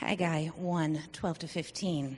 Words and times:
Haggai 0.00 0.46
1 0.46 0.98
12 1.12 1.38
to 1.40 1.46
15. 1.46 2.16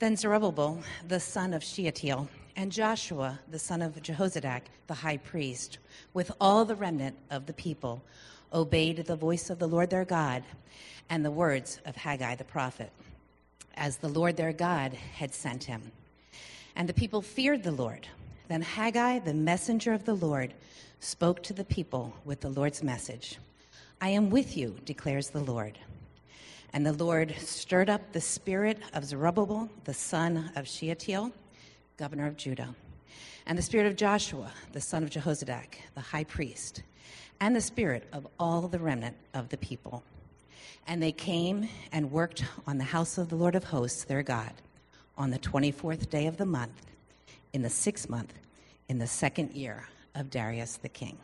Then 0.00 0.16
Zerubbabel, 0.16 0.80
the 1.06 1.20
son 1.20 1.54
of 1.54 1.62
Shealtiel, 1.62 2.28
and 2.56 2.72
Joshua, 2.72 3.38
the 3.48 3.60
son 3.60 3.80
of 3.80 4.02
Jehozadak, 4.02 4.62
the 4.88 4.94
high 4.94 5.18
priest, 5.18 5.78
with 6.14 6.32
all 6.40 6.64
the 6.64 6.74
remnant 6.74 7.14
of 7.30 7.46
the 7.46 7.52
people, 7.52 8.02
obeyed 8.52 9.06
the 9.06 9.14
voice 9.14 9.50
of 9.50 9.60
the 9.60 9.68
Lord 9.68 9.88
their 9.88 10.04
God 10.04 10.42
and 11.08 11.24
the 11.24 11.30
words 11.30 11.78
of 11.86 11.94
Haggai 11.94 12.34
the 12.34 12.42
prophet, 12.42 12.90
as 13.76 13.98
the 13.98 14.08
Lord 14.08 14.36
their 14.36 14.52
God 14.52 14.92
had 14.92 15.32
sent 15.32 15.62
him. 15.62 15.92
And 16.74 16.88
the 16.88 16.92
people 16.92 17.22
feared 17.22 17.62
the 17.62 17.70
Lord. 17.70 18.08
Then 18.48 18.62
Haggai, 18.62 19.20
the 19.20 19.32
messenger 19.32 19.92
of 19.92 20.06
the 20.06 20.16
Lord, 20.16 20.54
spoke 20.98 21.44
to 21.44 21.52
the 21.52 21.64
people 21.64 22.12
with 22.24 22.40
the 22.40 22.50
Lord's 22.50 22.82
message 22.82 23.38
I 24.00 24.08
am 24.08 24.28
with 24.28 24.56
you, 24.56 24.74
declares 24.84 25.30
the 25.30 25.44
Lord. 25.44 25.78
And 26.76 26.84
the 26.84 26.92
Lord 26.92 27.34
stirred 27.38 27.88
up 27.88 28.12
the 28.12 28.20
spirit 28.20 28.78
of 28.92 29.02
Zerubbabel, 29.02 29.70
the 29.84 29.94
son 29.94 30.50
of 30.56 30.68
Shealtiel, 30.68 31.32
governor 31.96 32.26
of 32.26 32.36
Judah, 32.36 32.74
and 33.46 33.56
the 33.56 33.62
spirit 33.62 33.86
of 33.86 33.96
Joshua, 33.96 34.52
the 34.72 34.80
son 34.82 35.02
of 35.02 35.08
Jehozadak, 35.08 35.76
the 35.94 36.02
high 36.02 36.24
priest, 36.24 36.82
and 37.40 37.56
the 37.56 37.62
spirit 37.62 38.06
of 38.12 38.26
all 38.38 38.68
the 38.68 38.78
remnant 38.78 39.16
of 39.32 39.48
the 39.48 39.56
people. 39.56 40.02
And 40.86 41.02
they 41.02 41.12
came 41.12 41.66
and 41.92 42.12
worked 42.12 42.44
on 42.66 42.76
the 42.76 42.84
house 42.84 43.16
of 43.16 43.30
the 43.30 43.36
Lord 43.36 43.54
of 43.54 43.64
hosts, 43.64 44.04
their 44.04 44.22
God, 44.22 44.52
on 45.16 45.30
the 45.30 45.38
24th 45.38 46.10
day 46.10 46.26
of 46.26 46.36
the 46.36 46.44
month, 46.44 46.88
in 47.54 47.62
the 47.62 47.70
sixth 47.70 48.10
month, 48.10 48.34
in 48.90 48.98
the 48.98 49.06
second 49.06 49.52
year 49.52 49.88
of 50.14 50.28
Darius 50.28 50.76
the 50.76 50.90
king. 50.90 51.16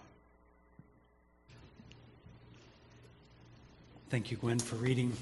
Thank 4.13 4.31
you, 4.31 4.37
Gwen, 4.37 4.59
for 4.59 4.77
reading. 4.77 5.17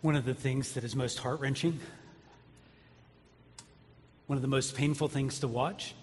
One 0.00 0.16
of 0.16 0.24
the 0.24 0.32
things 0.32 0.72
that 0.72 0.82
is 0.82 0.96
most 0.96 1.18
heart 1.18 1.40
wrenching, 1.40 1.78
one 4.26 4.38
of 4.38 4.40
the 4.40 4.48
most 4.48 4.74
painful 4.74 5.08
things 5.08 5.40
to 5.40 5.46
watch, 5.46 5.94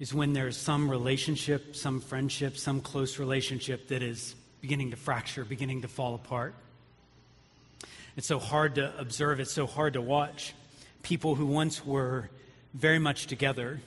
is 0.00 0.14
when 0.14 0.32
there's 0.32 0.56
some 0.56 0.90
relationship, 0.90 1.76
some 1.76 2.00
friendship, 2.00 2.56
some 2.56 2.80
close 2.80 3.18
relationship 3.18 3.88
that 3.88 4.02
is 4.02 4.34
beginning 4.62 4.92
to 4.92 4.96
fracture, 4.96 5.44
beginning 5.44 5.82
to 5.82 5.88
fall 5.88 6.14
apart. 6.14 6.54
It's 8.16 8.26
so 8.26 8.38
hard 8.38 8.76
to 8.76 8.98
observe, 8.98 9.40
it's 9.40 9.52
so 9.52 9.66
hard 9.66 9.92
to 9.92 10.00
watch. 10.00 10.54
People 11.02 11.34
who 11.34 11.44
once 11.44 11.84
were 11.84 12.30
very 12.72 12.98
much 12.98 13.26
together 13.26 13.82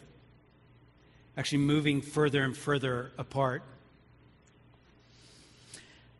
actually 1.35 1.63
moving 1.63 1.99
further 1.99 2.43
and 2.43 2.55
further 2.55 3.11
apart. 3.17 3.63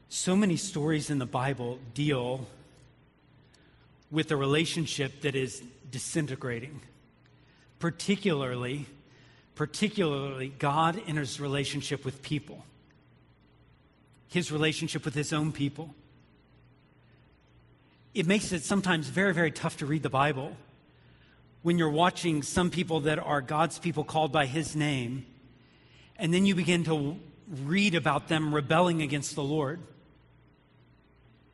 So 0.10 0.36
many 0.36 0.56
stories 0.56 1.10
in 1.10 1.20
the 1.20 1.26
Bible 1.26 1.80
deal 1.94 2.48
with 4.10 4.32
a 4.32 4.38
relationship 4.38 5.22
that 5.22 5.36
is 5.36 5.62
disintegrating. 5.92 6.80
Particularly, 7.80 8.86
particularly 9.56 10.54
God 10.60 11.02
in 11.08 11.18
his 11.18 11.42
relationship 11.42 12.06
with 12.06 12.22
people. 12.22 12.64
His 14.30 14.52
relationship 14.52 15.04
with 15.04 15.14
his 15.14 15.34
own 15.34 15.52
people. 15.52 15.94
It 18.14 18.26
makes 18.26 18.52
it 18.54 18.64
sometimes 18.64 19.08
very, 19.10 19.34
very 19.34 19.52
tough 19.52 19.78
to 19.78 19.86
read 19.86 20.04
the 20.04 20.10
Bible 20.10 20.56
when 21.64 21.78
you're 21.78 21.90
watching 21.90 22.44
some 22.44 22.70
people 22.70 23.02
that 23.02 23.20
are 23.20 23.42
God's 23.42 23.78
people 23.78 24.06
called 24.06 24.32
by 24.32 24.46
his 24.46 24.76
name, 24.76 25.26
and 26.18 26.34
then 26.34 26.46
you 26.46 26.56
begin 26.56 26.86
to 26.86 27.18
read 27.66 27.94
about 27.94 28.30
them 28.30 28.56
rebelling 28.56 29.02
against 29.02 29.36
the 29.36 29.44
Lord 29.44 29.82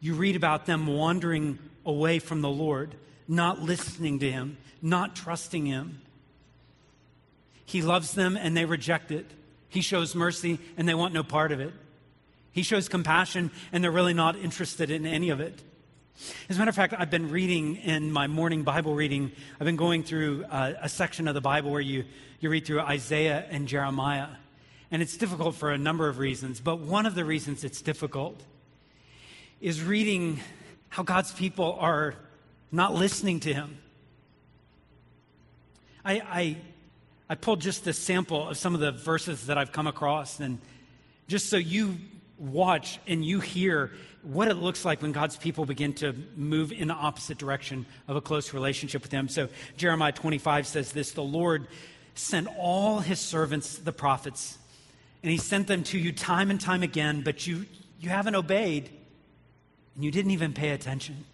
you 0.03 0.15
read 0.15 0.35
about 0.35 0.65
them 0.65 0.85
wandering 0.85 1.57
away 1.85 2.19
from 2.19 2.41
the 2.41 2.49
Lord, 2.49 2.93
not 3.25 3.61
listening 3.61 4.19
to 4.19 4.29
Him, 4.29 4.57
not 4.81 5.15
trusting 5.15 5.65
Him. 5.65 6.01
He 7.63 7.81
loves 7.81 8.13
them 8.13 8.35
and 8.35 8.55
they 8.55 8.65
reject 8.65 9.11
it. 9.11 9.25
He 9.69 9.79
shows 9.79 10.13
mercy 10.13 10.59
and 10.75 10.89
they 10.89 10.93
want 10.93 11.13
no 11.13 11.23
part 11.23 11.53
of 11.53 11.61
it. 11.61 11.71
He 12.51 12.63
shows 12.63 12.89
compassion 12.89 13.49
and 13.71 13.81
they're 13.81 13.91
really 13.91 14.13
not 14.13 14.35
interested 14.35 14.91
in 14.91 15.05
any 15.05 15.29
of 15.29 15.39
it. 15.39 15.63
As 16.49 16.57
a 16.57 16.59
matter 16.59 16.67
of 16.67 16.75
fact, 16.75 16.93
I've 16.97 17.09
been 17.09 17.31
reading 17.31 17.77
in 17.77 18.11
my 18.11 18.27
morning 18.27 18.63
Bible 18.63 18.95
reading, 18.95 19.31
I've 19.57 19.65
been 19.65 19.77
going 19.77 20.03
through 20.03 20.43
a, 20.51 20.75
a 20.81 20.89
section 20.89 21.29
of 21.29 21.33
the 21.33 21.39
Bible 21.39 21.71
where 21.71 21.79
you, 21.79 22.03
you 22.41 22.49
read 22.49 22.65
through 22.65 22.81
Isaiah 22.81 23.45
and 23.49 23.69
Jeremiah. 23.69 24.27
And 24.91 25.01
it's 25.01 25.15
difficult 25.15 25.55
for 25.55 25.71
a 25.71 25.77
number 25.77 26.09
of 26.09 26.17
reasons, 26.17 26.59
but 26.59 26.79
one 26.79 27.05
of 27.05 27.15
the 27.15 27.23
reasons 27.23 27.63
it's 27.63 27.81
difficult 27.81 28.43
is 29.63 29.81
reading 29.81 30.41
how 30.89 31.03
God's 31.03 31.31
people 31.31 31.77
are 31.79 32.15
not 32.69 32.93
listening 32.93 33.39
to 33.39 33.53
him. 33.53 33.77
I, 36.03 36.15
I, 36.15 36.57
I 37.29 37.35
pulled 37.35 37.61
just 37.61 37.87
a 37.87 37.93
sample 37.93 38.49
of 38.49 38.57
some 38.57 38.75
of 38.75 38.81
the 38.81 38.91
verses 38.91 39.47
that 39.47 39.57
I've 39.57 39.71
come 39.71 39.87
across, 39.87 40.41
and 40.41 40.59
just 41.29 41.49
so 41.49 41.55
you 41.55 41.95
watch 42.37 42.99
and 43.07 43.23
you 43.23 43.39
hear 43.39 43.91
what 44.21 44.49
it 44.49 44.55
looks 44.55 44.83
like 44.83 45.01
when 45.01 45.13
God's 45.13 45.37
people 45.37 45.65
begin 45.65 45.93
to 45.93 46.13
move 46.35 46.73
in 46.73 46.89
the 46.89 46.93
opposite 46.93 47.37
direction 47.37 47.85
of 48.09 48.17
a 48.17 48.21
close 48.21 48.53
relationship 48.53 49.01
with 49.01 49.13
Him. 49.13 49.29
So, 49.29 49.47
Jeremiah 49.77 50.11
25 50.11 50.67
says 50.67 50.91
this 50.91 51.13
The 51.13 51.23
Lord 51.23 51.67
sent 52.15 52.49
all 52.59 52.99
His 52.99 53.21
servants, 53.21 53.77
the 53.77 53.93
prophets, 53.93 54.57
and 55.21 55.31
He 55.31 55.37
sent 55.37 55.67
them 55.67 55.83
to 55.83 55.97
you 55.97 56.11
time 56.11 56.51
and 56.51 56.59
time 56.59 56.83
again, 56.83 57.21
but 57.21 57.47
you, 57.47 57.65
you 58.01 58.09
haven't 58.09 58.35
obeyed 58.35 58.89
and 59.95 60.03
you 60.03 60.11
didn't 60.11 60.31
even 60.31 60.53
pay 60.53 60.69
attention. 60.69 61.25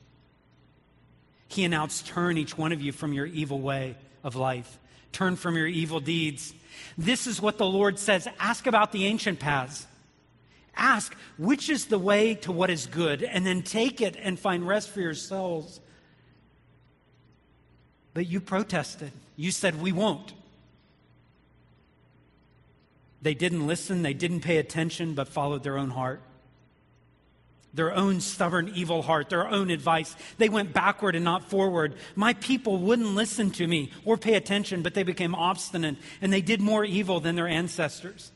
He 1.47 1.63
announced, 1.63 2.07
Turn 2.07 2.37
each 2.37 2.57
one 2.57 2.71
of 2.71 2.81
you 2.81 2.91
from 2.91 3.13
your 3.13 3.25
evil 3.25 3.59
way 3.59 3.95
of 4.23 4.35
life, 4.35 4.79
turn 5.11 5.35
from 5.35 5.55
your 5.57 5.67
evil 5.67 5.99
deeds. 5.99 6.53
This 6.97 7.27
is 7.27 7.41
what 7.41 7.57
the 7.57 7.65
Lord 7.65 7.99
says 7.99 8.27
ask 8.39 8.67
about 8.67 8.91
the 8.91 9.05
ancient 9.05 9.39
paths. 9.39 9.87
Ask, 10.75 11.15
which 11.37 11.69
is 11.69 11.87
the 11.87 11.99
way 11.99 12.35
to 12.35 12.51
what 12.51 12.69
is 12.69 12.85
good, 12.85 13.23
and 13.23 13.45
then 13.45 13.63
take 13.63 13.99
it 13.99 14.15
and 14.17 14.39
find 14.39 14.65
rest 14.65 14.89
for 14.89 15.01
your 15.01 15.13
souls. 15.13 15.81
But 18.13 18.27
you 18.27 18.39
protested. 18.39 19.11
You 19.35 19.51
said, 19.51 19.81
We 19.81 19.91
won't. 19.91 20.33
They 23.21 23.33
didn't 23.33 23.67
listen, 23.67 24.01
they 24.01 24.13
didn't 24.13 24.41
pay 24.41 24.57
attention, 24.57 25.13
but 25.13 25.27
followed 25.27 25.63
their 25.63 25.77
own 25.77 25.89
heart 25.89 26.21
their 27.73 27.93
own 27.93 28.19
stubborn, 28.19 28.71
evil 28.73 29.01
heart, 29.01 29.29
their 29.29 29.47
own 29.47 29.69
advice. 29.69 30.15
They 30.37 30.49
went 30.49 30.73
backward 30.73 31.15
and 31.15 31.23
not 31.23 31.49
forward. 31.49 31.95
My 32.15 32.33
people 32.33 32.77
wouldn't 32.77 33.09
listen 33.09 33.51
to 33.51 33.67
me 33.67 33.91
or 34.05 34.17
pay 34.17 34.35
attention, 34.35 34.81
but 34.81 34.93
they 34.93 35.03
became 35.03 35.35
obstinate 35.35 35.97
and 36.21 36.33
they 36.33 36.41
did 36.41 36.61
more 36.61 36.83
evil 36.83 37.19
than 37.19 37.35
their 37.35 37.47
ancestors. 37.47 38.31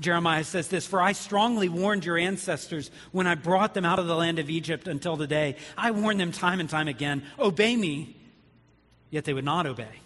Jeremiah 0.00 0.44
says 0.44 0.68
this 0.68 0.86
For 0.86 1.00
I 1.00 1.12
strongly 1.12 1.68
warned 1.68 2.04
your 2.04 2.18
ancestors 2.18 2.90
when 3.12 3.26
I 3.26 3.34
brought 3.34 3.74
them 3.74 3.84
out 3.84 3.98
of 3.98 4.06
the 4.06 4.16
land 4.16 4.38
of 4.38 4.50
Egypt 4.50 4.88
until 4.88 5.16
today. 5.16 5.56
I 5.76 5.90
warned 5.90 6.20
them 6.20 6.32
time 6.32 6.60
and 6.60 6.68
time 6.68 6.88
again 6.88 7.22
obey 7.38 7.76
me, 7.76 8.16
yet 9.10 9.24
they 9.24 9.34
would 9.34 9.44
not 9.44 9.66
obey. 9.66 10.00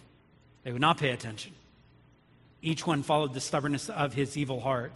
They 0.63 0.71
would 0.71 0.81
not 0.81 0.97
pay 0.97 1.11
attention. 1.11 1.53
Each 2.61 2.85
one 2.85 3.03
followed 3.03 3.33
the 3.33 3.39
stubbornness 3.39 3.89
of 3.89 4.13
his 4.13 4.37
evil 4.37 4.59
heart. 4.59 4.93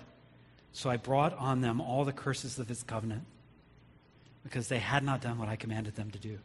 So 0.73 0.89
I 0.89 0.97
brought 0.97 1.37
on 1.37 1.61
them 1.61 1.79
all 1.79 2.03
the 2.03 2.11
curses 2.11 2.59
of 2.59 2.67
his 2.67 2.83
covenant 2.83 3.23
because 4.43 4.67
they 4.67 4.79
had 4.79 5.03
not 5.03 5.21
done 5.21 5.37
what 5.37 5.47
I 5.47 5.55
commanded 5.55 5.95
them 5.95 6.11
to 6.11 6.19
do. 6.19 6.39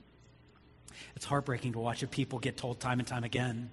It's 1.17 1.25
heartbreaking 1.25 1.73
to 1.73 1.79
watch 1.79 2.03
a 2.03 2.07
people 2.07 2.39
get 2.39 2.57
told 2.57 2.79
time 2.79 2.99
and 2.99 3.09
time 3.09 3.25
again. 3.25 3.71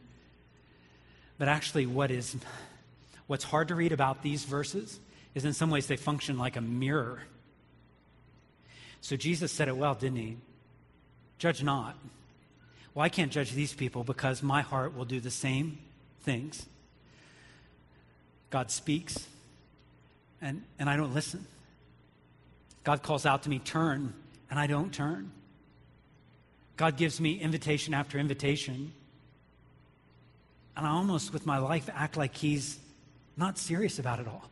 But 1.37 1.49
actually, 1.49 1.85
what 1.85 2.09
is 2.09 2.35
what's 3.27 3.43
hard 3.43 3.67
to 3.67 3.75
read 3.75 3.91
about 3.91 4.23
these 4.23 4.45
verses 4.45 4.99
is 5.33 5.43
in 5.43 5.53
some 5.53 5.69
ways 5.69 5.87
they 5.87 5.97
function 5.97 6.37
like 6.37 6.55
a 6.55 6.61
mirror. 6.61 7.21
So 9.01 9.15
Jesus 9.15 9.51
said 9.51 9.67
it 9.67 9.75
well, 9.75 9.93
didn't 9.93 10.17
he? 10.17 10.37
Judge 11.37 11.61
not. 11.61 11.97
Well, 12.93 13.03
I 13.03 13.09
can't 13.09 13.31
judge 13.31 13.51
these 13.51 13.73
people 13.73 14.05
because 14.05 14.41
my 14.41 14.61
heart 14.61 14.95
will 14.95 15.05
do 15.05 15.19
the 15.19 15.29
same 15.29 15.79
things. 16.21 16.65
God 18.49 18.71
speaks, 18.71 19.27
and, 20.45 20.61
and 20.77 20.89
I 20.89 20.95
don't 20.95 21.13
listen. 21.13 21.45
God 22.83 23.01
calls 23.01 23.25
out 23.25 23.43
to 23.43 23.49
me, 23.49 23.57
turn, 23.57 24.13
and 24.51 24.59
I 24.59 24.67
don't 24.67 24.93
turn. 24.93 25.31
God 26.77 26.97
gives 26.97 27.19
me 27.19 27.39
invitation 27.39 27.95
after 27.95 28.19
invitation. 28.19 28.93
And 30.77 30.85
I 30.85 30.91
almost, 30.91 31.33
with 31.33 31.47
my 31.47 31.57
life, 31.57 31.89
act 31.93 32.15
like 32.15 32.35
He's 32.35 32.77
not 33.35 33.57
serious 33.57 33.97
about 33.97 34.19
it 34.19 34.27
all. 34.27 34.47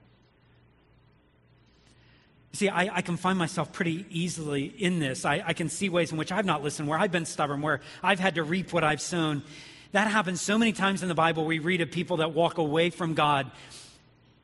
See, 2.54 2.70
I, 2.70 2.98
I, 2.98 3.02
can 3.02 3.18
find 3.18 3.38
myself 3.38 3.72
pretty 3.72 4.06
easily 4.10 4.66
in 4.66 5.00
this. 5.00 5.26
I, 5.26 5.44
I, 5.46 5.54
can 5.54 5.70
see 5.70 5.90
ways 5.90 6.12
in 6.12 6.18
which 6.18 6.32
I've 6.32 6.46
not 6.46 6.64
listened, 6.64 6.88
where 6.88 7.00
I've 7.00 7.12
been 7.12 7.26
stubborn, 7.26 7.62
where 7.62 7.82
I've 8.04 8.20
had 8.20 8.36
to 8.36 8.44
reap 8.44 8.74
what 8.74 8.84
I've 8.84 9.02
sown. 9.02 9.44
That 9.92 10.08
happens 10.08 10.40
so 10.42 10.58
many 10.58 10.72
times 10.72 11.02
in 11.02 11.10
the 11.10 11.16
Bible. 11.16 11.46
We 11.46 11.60
read 11.60 11.82
of 11.82 11.92
people 11.92 12.18
that 12.18 12.32
walk 12.34 12.58
away 12.58 12.90
from 12.90 13.16
God 13.16 13.52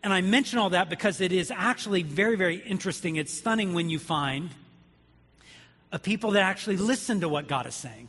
and 0.03 0.13
I 0.13 0.21
mention 0.21 0.59
all 0.59 0.69
that 0.71 0.89
because 0.89 1.19
it 1.19 1.31
is 1.31 1.51
actually 1.51 2.03
very, 2.03 2.35
very 2.35 2.57
interesting. 2.57 3.17
It's 3.17 3.33
stunning 3.33 3.73
when 3.73 3.89
you 3.89 3.99
find 3.99 4.49
a 5.91 5.99
people 5.99 6.31
that 6.31 6.43
actually 6.43 6.77
listen 6.77 7.21
to 7.21 7.29
what 7.29 7.47
God 7.47 7.65
is 7.65 7.75
saying, 7.75 8.07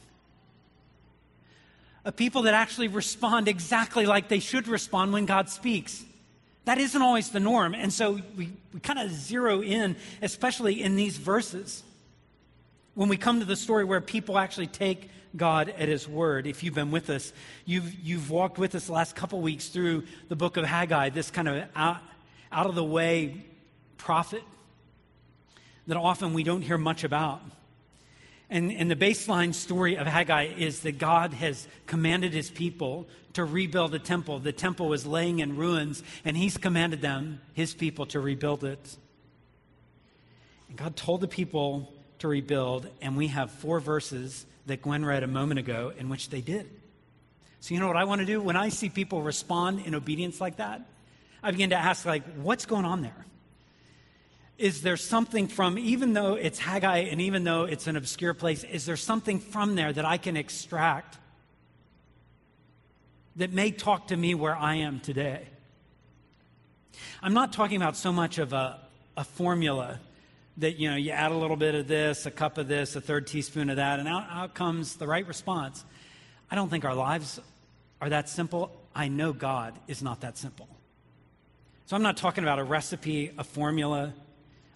a 2.05 2.13
people 2.13 2.43
that 2.43 2.55
actually 2.55 2.89
respond 2.89 3.49
exactly 3.49 4.07
like 4.07 4.29
they 4.29 4.39
should 4.39 4.69
respond 4.69 5.13
when 5.13 5.27
God 5.27 5.49
speaks. 5.49 6.05
That 6.65 6.79
isn't 6.79 7.01
always 7.01 7.31
the 7.31 7.41
norm. 7.41 7.75
And 7.75 7.93
so 7.93 8.21
we, 8.37 8.53
we 8.73 8.81
kind 8.81 8.99
of 8.99 9.11
zero 9.11 9.63
in, 9.63 9.97
especially 10.23 10.83
in 10.83 10.95
these 10.95 11.17
verses, 11.17 11.83
when 12.95 13.09
we 13.09 13.17
come 13.17 13.41
to 13.41 13.47
the 13.47 13.57
story 13.57 13.85
where 13.85 14.01
people 14.01 14.39
actually 14.39 14.67
take 14.67 15.11
God 15.37 15.69
at 15.79 15.89
His 15.89 16.09
word. 16.09 16.47
If 16.47 16.63
you've 16.63 16.75
been 16.75 16.91
with 16.91 17.11
us, 17.11 17.33
you've, 17.65 17.95
you've 17.95 18.31
walked 18.31 18.59
with 18.59 18.75
us 18.75 18.87
the 18.87 18.93
last 18.93 19.15
couple 19.15 19.41
weeks 19.41 19.69
through 19.69 20.05
the 20.29 20.37
book 20.37 20.57
of 20.57 20.65
Haggai, 20.65 21.11
this 21.11 21.31
kind 21.31 21.49
of 21.49 21.65
out, 21.77 21.99
out 22.51 22.67
of 22.67 22.75
the 22.75 22.85
way 22.85 23.45
prophet 23.97 24.43
that 25.87 25.97
often 25.97 26.35
we 26.35 26.43
don't 26.43 26.63
hear 26.63 26.79
much 26.79 27.05
about. 27.05 27.43
And, 28.49 28.73
and 28.73 28.91
the 28.91 28.97
baseline 28.97 29.55
story 29.55 29.97
of 29.97 30.07
Haggai 30.07 30.55
is 30.57 30.81
that 30.81 30.99
God 30.99 31.35
has 31.35 31.69
commanded 31.87 32.33
his 32.33 32.51
people 32.51 33.07
to 33.35 33.45
rebuild 33.45 33.95
a 33.95 33.99
temple. 34.01 34.41
The 34.41 34.53
temple 34.53 34.89
was 34.89 35.07
laying 35.07 35.39
in 35.39 35.57
ruins, 35.57 36.03
and 36.25 36.37
he's 36.37 36.57
commanded 36.57 37.01
them, 37.01 37.41
his 37.53 37.75
people, 37.75 38.07
to 38.07 38.19
rebuild 38.19 38.65
it. 38.65 38.97
And 40.69 40.77
God 40.77 40.97
told 40.97 41.21
the 41.21 41.29
people 41.29 41.93
to 42.19 42.29
rebuild, 42.29 42.89
and 43.01 43.17
we 43.17 43.29
have 43.29 43.53
four 43.53 43.79
verses 43.79 44.47
that 44.71 44.83
Gwen 44.83 45.05
read 45.05 45.23
a 45.23 45.29
moment 45.29 45.61
ago 45.61 45.93
in 45.97 46.09
which 46.09 46.31
they 46.31 46.41
did. 46.41 46.69
So, 47.61 47.75
you 47.75 47.81
know 47.81 47.87
what 47.87 47.97
I 47.97 48.05
want 48.05 48.21
to 48.21 48.27
do? 48.27 48.41
When 48.41 48.57
I 48.57 48.71
see 48.71 48.89
people 48.89 49.23
respond 49.23 49.85
in 49.85 49.95
obedience 49.95 50.41
like 50.41 50.57
that, 50.57 50.83
I 51.43 51.51
begin 51.53 51.71
to 51.71 51.77
ask, 51.77 52.05
like, 52.05 52.25
what's 52.37 52.67
going 52.67 52.85
on 52.85 53.03
there? 53.03 53.27
is 54.61 54.83
there 54.83 54.99
something 54.99 55.49
from, 55.49 55.79
even 55.79 56.13
though 56.13 56.35
it's 56.35 56.59
Haggai 56.59 56.99
and 56.99 57.19
even 57.23 57.45
though 57.45 57.65
it's 57.65 57.87
an 57.87 57.97
obscure 57.97 58.35
place, 58.35 58.63
is 58.63 58.85
there 58.85 58.97
something 58.97 59.41
from 59.41 59.75
there 59.75 59.91
that 59.91 60.05
I 60.05 60.19
can 60.19 60.37
extract 60.37 61.17
that 63.37 63.53
may 63.53 63.71
talk 63.71 64.09
to 64.09 64.17
me 64.17 64.35
where 64.35 64.55
I 64.55 64.77
am 64.77 65.01
today? 65.01 65.49
I'm 67.23 67.33
not 67.33 67.55
talking 67.55 67.79
about 67.79 67.97
so 67.97 68.13
much 68.13 68.37
of 68.37 68.53
a, 68.53 68.79
a 69.17 69.25
formula 69.25 69.99
that, 70.61 70.79
you 70.79 70.91
know, 70.91 70.97
you 70.97 71.11
add 71.11 71.33
a 71.33 71.37
little 71.37 71.57
bit 71.57 71.75
of 71.75 71.89
this, 71.89 72.27
a 72.27 72.31
cup 72.31 72.59
of 72.59 72.69
this, 72.69 72.97
a 72.97 73.01
third 73.01 73.27
teaspoon 73.27 73.71
of 73.71 73.77
that, 73.77 73.99
and 73.99 74.09
out, 74.09 74.27
out 74.31 74.55
comes 74.55 74.97
the 74.97 75.07
right 75.07 75.27
response. 75.27 75.85
I 76.51 76.55
don't 76.55 76.69
think 76.69 76.85
our 76.85 76.95
lives 76.95 77.41
are 78.01 78.09
that 78.09 78.29
simple. 78.29 78.71
I 78.95 79.09
know 79.09 79.33
God 79.33 79.75
is 79.89 80.03
not 80.03 80.21
that 80.21 80.39
simple. 80.39 80.69
So 81.87 81.97
I'm 81.97 82.03
not 82.03 82.17
talking 82.17 82.45
about 82.45 82.59
a 82.59 82.65
recipe, 82.65 83.33
a 83.37 83.45
formula, 83.45 84.13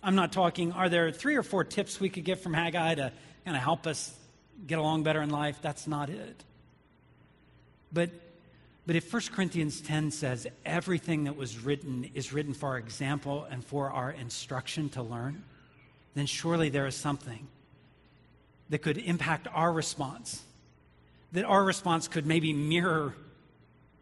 I'm 0.05 0.17
not 0.17 0.33
talking, 0.33 0.73
are 0.73 0.91
there 0.91 1.11
three 1.11 1.37
or 1.37 1.43
four 1.43 1.65
tips 1.65 1.99
we 1.99 2.11
could 2.11 2.25
get 2.25 2.41
from 2.41 2.53
Haggai 2.53 2.97
to 2.97 3.13
kind 3.47 3.57
of 3.57 3.63
help 3.63 3.87
us 3.87 4.15
get 4.67 4.79
along 4.79 5.03
better 5.03 5.23
in 5.23 5.31
life? 5.31 5.59
That's 5.63 5.87
not 5.87 6.11
it. 6.11 6.45
But, 7.91 8.11
but 8.87 8.97
if 8.97 9.11
1 9.11 9.23
Corinthians 9.33 9.81
10 9.81 10.11
says 10.11 10.47
everything 10.67 11.25
that 11.25 11.37
was 11.37 11.59
written 11.59 12.11
is 12.13 12.35
written 12.35 12.53
for 12.53 12.71
our 12.71 12.79
example 12.79 13.47
and 13.51 13.65
for 13.65 13.91
our 13.91 14.11
instruction 14.11 14.91
to 14.91 15.03
learn, 15.03 15.43
then 16.14 16.26
surely 16.26 16.69
there 16.69 16.87
is 16.87 16.94
something 16.94 17.46
that 18.70 18.78
could 18.78 18.99
impact 18.99 19.49
our 19.52 19.72
response. 19.72 20.43
That 21.32 21.44
our 21.44 21.62
response 21.62 22.08
could 22.08 22.26
maybe 22.26 22.52
mirror 22.52 23.14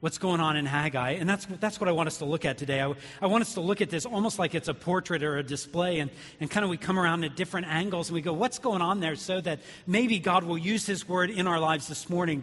what's 0.01 0.19
going 0.19 0.41
on 0.41 0.57
in 0.57 0.67
Haggai. 0.67 1.13
And 1.13 1.29
that's, 1.29 1.47
that's 1.47 1.81
what 1.81 1.89
I 1.89 1.93
want 1.93 2.09
us 2.09 2.19
to 2.19 2.25
look 2.25 2.45
at 2.45 2.59
today. 2.59 2.83
I, 2.83 2.93
I, 3.21 3.27
want 3.29 3.43
us 3.43 3.55
to 3.55 3.61
look 3.61 3.81
at 3.81 3.89
this 3.89 4.05
almost 4.05 4.37
like 4.37 4.53
it's 4.55 4.67
a 4.67 4.75
portrait 4.75 5.23
or 5.23 5.39
a 5.39 5.45
display, 5.45 6.01
and, 6.01 6.11
and 6.41 6.51
kind 6.51 6.65
of 6.65 6.71
we 6.71 6.77
come 6.77 6.99
around 6.99 7.23
at 7.23 7.37
different 7.37 7.69
angles 7.69 8.09
and 8.09 8.15
we 8.15 8.21
go, 8.21 8.33
what's 8.33 8.59
going 8.59 8.83
on 8.83 8.99
there 8.99 9.15
so 9.15 9.41
that 9.41 9.61
maybe 9.87 10.19
God 10.19 10.43
will 10.43 10.59
use 10.59 10.87
His 10.87 11.09
word 11.09 11.31
in 11.31 11.47
our 11.47 11.61
lives 11.61 11.87
this 11.87 12.11
morning 12.11 12.43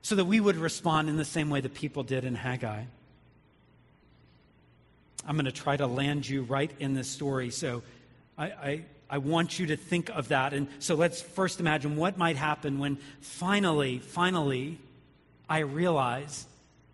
so 0.00 0.14
that 0.14 0.24
we 0.24 0.40
would 0.40 0.56
respond 0.56 1.10
in 1.10 1.18
the 1.18 1.26
same 1.26 1.50
way 1.50 1.60
that 1.60 1.74
people 1.74 2.02
did 2.02 2.24
in 2.24 2.34
Haggai. 2.34 2.84
I'm 5.26 5.36
going 5.36 5.44
to 5.44 5.52
try 5.52 5.76
to 5.76 5.86
land 5.86 6.26
you 6.26 6.42
right 6.42 6.70
in 6.78 6.94
this 6.94 7.08
story. 7.08 7.50
So 7.50 7.82
I, 8.38 8.44
I, 8.44 8.84
I 9.08 9.18
want 9.18 9.58
you 9.58 9.66
to 9.66 9.76
think 9.76 10.10
of 10.10 10.28
that. 10.28 10.52
And 10.52 10.68
so 10.78 10.94
let's 10.94 11.20
first 11.20 11.60
imagine 11.60 11.96
what 11.96 12.18
might 12.18 12.36
happen 12.36 12.78
when 12.78 12.98
finally, 13.20 13.98
finally, 13.98 14.78
I 15.48 15.60
realize 15.60 16.46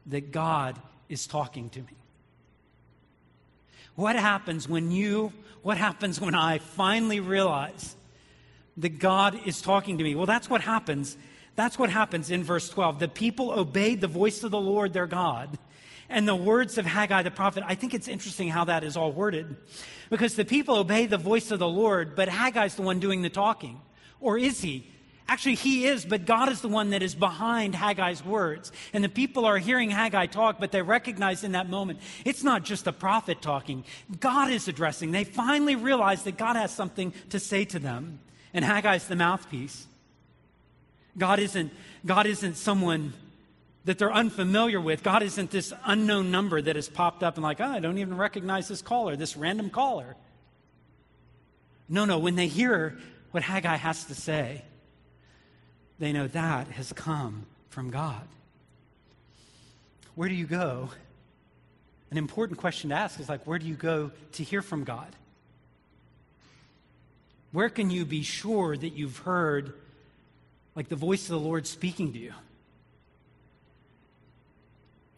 that 0.06 0.30
God 0.32 0.78
is 1.08 1.26
talking 1.26 1.70
to 1.70 1.80
me. 1.80 1.96
What 3.94 4.16
happens 4.16 4.68
when 4.68 4.90
you, 4.90 5.32
what 5.62 5.76
happens 5.76 6.20
when 6.20 6.34
I 6.34 6.58
finally 6.58 7.20
realize 7.20 7.94
that 8.78 8.98
God 8.98 9.38
is 9.46 9.60
talking 9.60 9.98
to 9.98 10.04
me? 10.04 10.14
Well, 10.14 10.26
that's 10.26 10.48
what 10.48 10.62
happens. 10.62 11.16
That's 11.56 11.78
what 11.78 11.90
happens 11.90 12.30
in 12.30 12.42
verse 12.42 12.68
12. 12.70 12.98
The 12.98 13.08
people 13.08 13.50
obeyed 13.52 14.00
the 14.00 14.06
voice 14.06 14.42
of 14.44 14.50
the 14.50 14.60
Lord 14.60 14.92
their 14.92 15.06
God 15.06 15.58
and 16.12 16.28
the 16.28 16.36
words 16.36 16.78
of 16.78 16.86
Haggai 16.86 17.22
the 17.22 17.30
prophet. 17.30 17.64
I 17.66 17.74
think 17.74 17.94
it's 17.94 18.08
interesting 18.08 18.48
how 18.48 18.64
that 18.64 18.84
is 18.84 18.96
all 18.96 19.10
worded 19.10 19.56
because 20.10 20.36
the 20.36 20.44
people 20.44 20.76
obey 20.76 21.06
the 21.06 21.18
voice 21.18 21.50
of 21.50 21.58
the 21.58 21.68
Lord, 21.68 22.14
but 22.14 22.28
Haggai's 22.28 22.74
the 22.74 22.82
one 22.82 23.00
doing 23.00 23.22
the 23.22 23.30
talking. 23.30 23.80
Or 24.20 24.38
is 24.38 24.60
he? 24.60 24.86
Actually, 25.26 25.54
he 25.54 25.86
is, 25.86 26.04
but 26.04 26.26
God 26.26 26.50
is 26.50 26.60
the 26.60 26.68
one 26.68 26.90
that 26.90 27.02
is 27.02 27.14
behind 27.14 27.74
Haggai's 27.74 28.24
words. 28.24 28.70
And 28.92 29.02
the 29.02 29.08
people 29.08 29.46
are 29.46 29.56
hearing 29.56 29.90
Haggai 29.90 30.26
talk, 30.26 30.60
but 30.60 30.72
they 30.72 30.82
recognize 30.82 31.42
in 31.42 31.52
that 31.52 31.70
moment 31.70 32.00
it's 32.24 32.44
not 32.44 32.64
just 32.64 32.86
a 32.86 32.92
prophet 32.92 33.40
talking. 33.40 33.84
God 34.20 34.50
is 34.50 34.68
addressing. 34.68 35.10
They 35.10 35.24
finally 35.24 35.76
realize 35.76 36.24
that 36.24 36.36
God 36.36 36.56
has 36.56 36.72
something 36.72 37.14
to 37.30 37.40
say 37.40 37.64
to 37.66 37.78
them. 37.78 38.20
And 38.52 38.64
Haggai's 38.64 39.08
the 39.08 39.16
mouthpiece. 39.16 39.86
God 41.16 41.38
isn't, 41.38 41.72
God 42.04 42.26
isn't 42.26 42.56
someone 42.56 43.14
that 43.84 43.98
they're 43.98 44.12
unfamiliar 44.12 44.80
with. 44.80 45.02
God 45.02 45.22
isn't 45.22 45.50
this 45.50 45.72
unknown 45.84 46.30
number 46.30 46.62
that 46.62 46.76
has 46.76 46.88
popped 46.88 47.22
up 47.22 47.36
and 47.36 47.42
like, 47.42 47.60
oh, 47.60 47.66
I 47.66 47.80
don't 47.80 47.98
even 47.98 48.16
recognize 48.16 48.68
this 48.68 48.82
caller, 48.82 49.16
this 49.16 49.36
random 49.36 49.70
caller. 49.70 50.16
No, 51.88 52.04
no, 52.04 52.18
when 52.18 52.36
they 52.36 52.46
hear 52.46 52.98
what 53.32 53.42
Haggai 53.42 53.76
has 53.76 54.04
to 54.04 54.14
say, 54.14 54.62
they 55.98 56.12
know 56.12 56.28
that 56.28 56.68
has 56.68 56.92
come 56.92 57.46
from 57.70 57.90
God. 57.90 58.26
Where 60.14 60.28
do 60.28 60.34
you 60.34 60.46
go? 60.46 60.90
An 62.10 62.18
important 62.18 62.58
question 62.58 62.90
to 62.90 62.96
ask 62.96 63.18
is 63.18 63.28
like, 63.28 63.46
where 63.46 63.58
do 63.58 63.66
you 63.66 63.74
go 63.74 64.10
to 64.32 64.44
hear 64.44 64.62
from 64.62 64.84
God? 64.84 65.16
Where 67.52 67.68
can 67.68 67.90
you 67.90 68.04
be 68.04 68.22
sure 68.22 68.76
that 68.76 68.90
you've 68.90 69.18
heard 69.18 69.74
like 70.74 70.88
the 70.88 70.96
voice 70.96 71.24
of 71.24 71.30
the 71.30 71.38
Lord 71.38 71.66
speaking 71.66 72.12
to 72.12 72.18
you? 72.18 72.32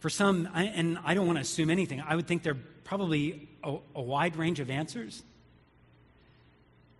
For 0.05 0.11
some, 0.11 0.47
I, 0.53 0.65
and 0.65 0.99
I 1.03 1.15
don't 1.15 1.25
want 1.25 1.37
to 1.37 1.41
assume 1.41 1.71
anything, 1.71 1.99
I 1.99 2.15
would 2.15 2.27
think 2.27 2.43
there 2.43 2.53
are 2.53 2.59
probably 2.83 3.49
a, 3.63 3.75
a 3.95 4.01
wide 4.03 4.35
range 4.35 4.59
of 4.59 4.69
answers. 4.69 5.23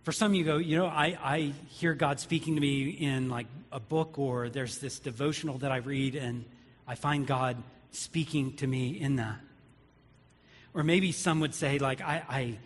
For 0.02 0.10
some, 0.10 0.34
you 0.34 0.42
go, 0.42 0.56
you 0.56 0.76
know, 0.76 0.86
I, 0.86 1.16
I 1.22 1.52
hear 1.68 1.94
God 1.94 2.18
speaking 2.18 2.56
to 2.56 2.60
me 2.60 2.88
in 2.88 3.28
like 3.28 3.46
a 3.70 3.78
book, 3.78 4.18
or 4.18 4.48
there's 4.48 4.78
this 4.78 4.98
devotional 4.98 5.58
that 5.58 5.70
I 5.70 5.76
read, 5.76 6.16
and 6.16 6.44
I 6.84 6.96
find 6.96 7.28
God 7.28 7.62
speaking 7.92 8.54
to 8.54 8.66
me 8.66 9.00
in 9.00 9.14
that. 9.14 9.38
Or 10.74 10.82
maybe 10.82 11.12
some 11.12 11.38
would 11.38 11.54
say, 11.54 11.78
like, 11.78 12.00
I, 12.00 12.24
I, 12.28 12.58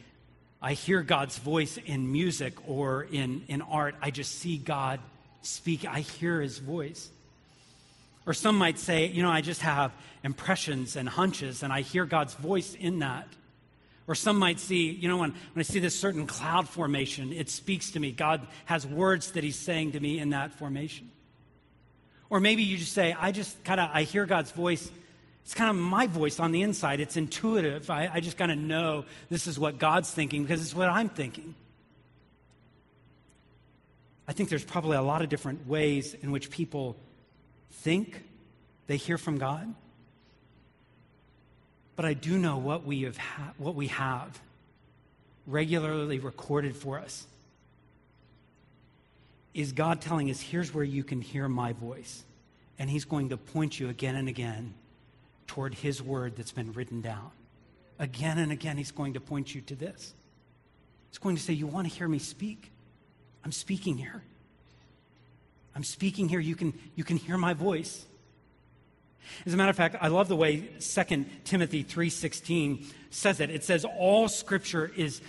I 0.63 0.73
hear 0.73 1.03
God's 1.03 1.37
voice 1.37 1.77
in 1.77 2.11
music 2.11 2.55
or 2.67 3.03
in, 3.03 3.45
in 3.49 3.61
art. 3.61 3.95
I 4.01 4.11
just 4.11 4.37
see 4.37 4.57
God 4.57 5.01
speak. 5.43 5.85
I 5.87 6.01
hear 6.01 6.41
his 6.41 6.61
voice. 6.61 7.11
Or 8.31 8.33
some 8.33 8.57
might 8.57 8.79
say, 8.79 9.07
you 9.07 9.25
know, 9.25 9.29
I 9.29 9.41
just 9.41 9.61
have 9.63 9.91
impressions 10.23 10.95
and 10.95 11.09
hunches, 11.09 11.65
and 11.65 11.73
I 11.73 11.81
hear 11.81 12.05
God's 12.05 12.35
voice 12.35 12.77
in 12.79 13.01
that. 13.01 13.27
Or 14.07 14.15
some 14.15 14.39
might 14.39 14.61
see, 14.61 14.89
you 14.89 15.09
know, 15.09 15.17
when, 15.17 15.31
when 15.33 15.59
I 15.59 15.63
see 15.63 15.81
this 15.81 15.99
certain 15.99 16.29
cloud 16.29 16.69
formation, 16.69 17.33
it 17.33 17.51
speaks 17.51 17.91
to 17.91 17.99
me. 17.99 18.13
God 18.13 18.47
has 18.67 18.87
words 18.87 19.33
that 19.33 19.43
He's 19.43 19.59
saying 19.59 19.91
to 19.93 20.01
me 20.01 20.21
in 20.21 20.31
that 20.31 20.53
formation. 20.53 21.11
Or 22.29 22.39
maybe 22.39 22.63
you 22.63 22.79
just 22.79 22.93
say, 22.93 23.17
I 23.19 23.33
just 23.33 23.65
kind 23.65 23.81
of, 23.81 23.91
I 23.93 24.05
hear 24.05 24.27
God's 24.27 24.53
voice. 24.53 24.89
It's 25.43 25.55
kind 25.55 25.69
of 25.69 25.75
my 25.75 26.07
voice 26.07 26.39
on 26.39 26.53
the 26.53 26.63
inside. 26.63 27.01
It's 27.01 27.17
intuitive. 27.17 27.91
I, 27.91 28.11
I 28.15 28.21
just 28.21 28.39
kind 28.39 28.53
of 28.53 28.59
know 28.59 29.07
this 29.29 29.49
is 29.49 29.59
what 29.59 29.81
God's 29.81 30.09
thinking 30.09 30.43
because 30.45 30.63
it's 30.63 30.73
what 30.73 30.89
I'm 30.89 31.09
thinking. 31.09 31.57
I 34.29 34.33
think 34.35 34.51
there's 34.51 34.63
probably 34.63 34.97
a 34.97 35.03
lot 35.03 35.21
of 35.21 35.29
different 35.29 35.67
ways 35.67 36.15
in 36.15 36.31
which 36.31 36.49
people 36.49 36.97
think 37.71 38.23
they 38.87 38.97
hear 38.97 39.19
from 39.19 39.39
God. 39.39 39.75
But 41.97 42.05
I 42.05 42.15
do 42.15 42.39
know 42.39 42.57
what 42.57 42.85
we 42.85 43.03
have, 43.03 43.17
ha- 43.17 43.53
what 43.59 43.75
we 43.75 43.89
have 43.89 44.41
regularly 45.47 46.19
recorded 46.19 46.77
for 46.77 46.99
us 46.99 47.27
is 49.53 49.73
God 49.73 50.01
telling 50.01 50.31
us, 50.31 50.41
here's 50.41 50.73
where 50.73 50.85
you 50.85 51.03
can 51.03 51.21
hear 51.21 51.49
my 51.49 51.73
voice. 51.73 52.23
And 52.79 52.89
he's 52.89 53.05
going 53.05 53.31
to 53.31 53.37
point 53.37 53.79
you 53.79 53.89
again 53.89 54.17
and 54.17 54.29
again 54.29 54.75
toward 55.47 55.75
his 55.75 56.01
word 56.01 56.37
that's 56.37 56.53
been 56.53 56.73
written 56.73 57.01
down. 57.01 57.31
Again 57.99 58.39
and 58.39 58.53
again, 58.53 58.77
he's 58.77 58.93
going 58.93 59.15
to 59.15 59.21
point 59.21 59.55
you 59.55 59.61
to 59.63 59.75
this. 59.75 60.15
He's 61.11 61.19
going 61.19 61.37
to 61.37 61.43
say, 61.43 61.53
You 61.53 61.67
want 61.67 61.89
to 61.89 61.95
hear 61.95 62.09
me 62.09 62.19
speak? 62.19 62.71
I'm 63.45 63.53
speaking 63.53 63.99
here. 63.99 64.23
I'm 65.75 65.85
speaking 65.85 66.29
here. 66.29 66.41
You 66.41 66.57
can, 66.57 66.79
you 66.95 67.05
can 67.05 67.17
hear 67.17 67.39
my 67.39 67.55
voice. 67.55 68.05
As 69.47 69.55
a 69.55 69.57
matter 69.57 69.71
of 69.71 69.77
fact, 69.77 69.97
I 70.01 70.09
love 70.09 70.29
the 70.29 70.37
way 70.37 70.69
2 70.81 71.27
Timothy 71.45 71.85
3:16 71.85 72.87
says 73.11 73.41
it. 73.41 73.51
It 73.51 73.65
says 73.65 73.85
all 73.85 74.29
scripture 74.29 74.91
is 74.97 75.21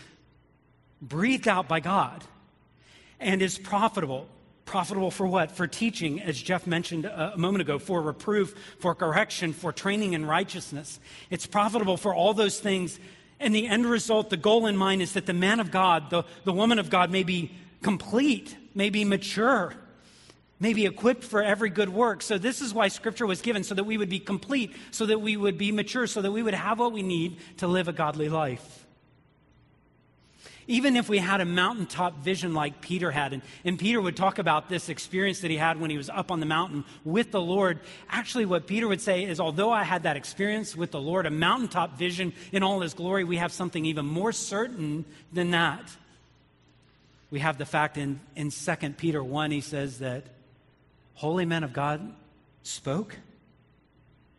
breathed 1.02 1.48
out 1.48 1.68
by 1.68 1.80
God 1.80 2.24
and 3.20 3.42
is 3.42 3.58
profitable. 3.58 4.28
Profitable 4.66 5.12
for 5.12 5.28
what? 5.28 5.52
For 5.52 5.68
teaching, 5.68 6.22
as 6.22 6.42
Jeff 6.42 6.66
mentioned 6.66 7.06
a 7.06 7.34
moment 7.36 7.62
ago, 7.62 7.78
for 7.78 8.02
reproof, 8.02 8.56
for 8.80 8.96
correction, 8.96 9.54
for 9.54 9.74
training 9.74 10.14
in 10.14 10.26
righteousness. 10.26 11.00
It's 11.30 11.46
profitable 11.46 11.98
for 11.98 12.14
all 12.14 12.34
those 12.34 12.60
things. 12.60 13.00
And 13.40 13.54
the 13.56 13.68
end 13.68 13.86
result, 13.86 14.30
the 14.30 14.38
goal 14.38 14.68
in 14.68 14.78
mind 14.78 15.02
is 15.02 15.14
that 15.14 15.26
the 15.26 15.34
man 15.34 15.60
of 15.60 15.72
God, 15.72 16.10
the, 16.10 16.24
the 16.46 16.54
woman 16.54 16.80
of 16.80 16.90
God, 16.90 17.12
may 17.12 17.24
be 17.24 17.52
complete, 17.82 18.56
may 18.76 18.90
be 18.90 19.04
mature, 19.04 19.74
may 20.62 20.74
be 20.74 20.86
equipped 20.86 21.24
for 21.24 21.44
every 21.44 21.72
good 21.72 21.89
work. 21.89 22.22
So, 22.22 22.38
this 22.38 22.62
is 22.62 22.74
why 22.74 22.88
Scripture 22.88 23.25
was 23.25 23.41
given, 23.41 23.63
so 23.63 23.75
that 23.75 23.84
we 23.84 23.98
would 23.98 24.10
be 24.10 24.20
complete, 24.20 24.74
so 24.91 25.08
that 25.08 25.20
we 25.20 25.36
would 25.36 25.58
be 25.58 25.72
mature, 25.72 26.08
so 26.08 26.22
that 26.22 26.32
we 26.32 26.44
would 26.44 26.53
have 26.53 26.80
what 26.80 26.94
we 26.94 27.01
need 27.01 27.38
to 27.58 27.68
live 27.68 27.89
a 27.89 27.94
godly 27.94 28.30
life. 28.30 28.86
Even 30.68 30.96
if 30.96 31.10
we 31.10 31.18
had 31.18 31.41
a 31.41 31.46
mountaintop 31.46 32.20
vision 32.20 32.53
like 32.53 32.80
Peter 32.80 33.10
had, 33.10 33.34
and, 33.34 33.41
and 33.65 33.80
Peter 33.80 34.00
would 34.00 34.15
talk 34.15 34.38
about 34.38 34.70
this 34.70 34.88
experience 34.88 35.41
that 35.41 35.50
he 35.50 35.58
had 35.58 35.80
when 35.82 35.89
he 35.89 35.98
was 35.98 36.10
up 36.10 36.30
on 36.32 36.39
the 36.39 36.46
mountain 36.46 36.86
with 37.03 37.32
the 37.32 37.41
Lord. 37.41 37.80
Actually, 38.08 38.46
what 38.46 38.68
Peter 38.68 38.88
would 38.88 39.01
say 39.01 39.24
is, 39.24 39.39
although 39.39 39.72
I 39.72 39.84
had 39.84 40.03
that 40.03 40.15
experience 40.15 40.75
with 40.75 40.91
the 40.91 41.01
Lord, 41.01 41.25
a 41.25 41.32
mountaintop 41.32 41.98
vision 41.98 42.34
in 42.51 42.62
all 42.62 42.82
his 42.82 42.94
glory, 42.94 43.24
we 43.24 43.38
have 43.38 43.51
something 43.51 43.84
even 43.86 44.06
more 44.06 44.32
certain 44.32 45.06
than 45.34 45.51
that. 45.51 45.91
We 47.32 47.39
have 47.39 47.58
the 47.58 47.65
fact 47.65 47.98
in, 47.98 48.20
in 48.36 48.51
2 48.51 48.75
Peter 48.91 49.24
1, 49.24 49.51
he 49.51 49.62
says 49.62 50.00
that 50.00 50.25
holy 51.13 51.46
men 51.46 51.63
of 51.63 51.74
God 51.74 52.13
spoke 52.63 53.18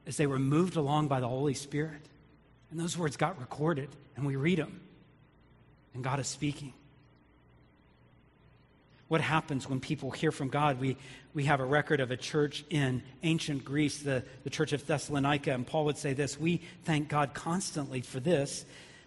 as 0.06 0.16
they 0.16 0.26
were 0.26 0.38
moved 0.38 0.76
along 0.76 1.08
by 1.08 1.20
the 1.20 1.28
Holy 1.28 1.54
Spirit. 1.54 2.00
And 2.70 2.80
those 2.80 2.96
words 2.96 3.16
got 3.16 3.38
recorded, 3.38 3.88
and 4.16 4.26
we 4.26 4.36
read 4.36 4.58
them 4.58 4.80
and 5.94 6.02
God 6.02 6.20
is 6.20 6.26
speaking. 6.26 6.72
What 9.08 9.20
happens 9.20 9.68
when 9.68 9.80
people 9.80 10.10
hear 10.10 10.32
from 10.32 10.48
God? 10.48 10.80
We, 10.80 10.96
we 11.34 11.44
have 11.44 11.60
a 11.60 11.64
record 11.64 12.00
of 12.00 12.10
a 12.10 12.16
church 12.16 12.64
in 12.70 13.02
ancient 13.22 13.64
Greece, 13.64 13.98
the, 13.98 14.24
the 14.44 14.50
church 14.50 14.72
of 14.72 14.86
Thessalonica, 14.86 15.52
and 15.52 15.66
Paul 15.66 15.84
would 15.86 15.98
say 15.98 16.14
this 16.14 16.40
We 16.40 16.62
thank 16.84 17.08
God 17.08 17.34
constantly 17.34 18.00
for 18.00 18.20
this, 18.20 18.64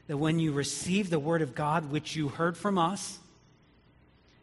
that 0.07 0.17
when 0.17 0.39
you 0.39 0.51
receive 0.51 1.09
the 1.09 1.19
word 1.19 1.41
of 1.41 1.55
God, 1.55 1.91
which 1.91 2.15
you 2.15 2.27
heard 2.27 2.55
from 2.55 2.77
us, 2.77 3.17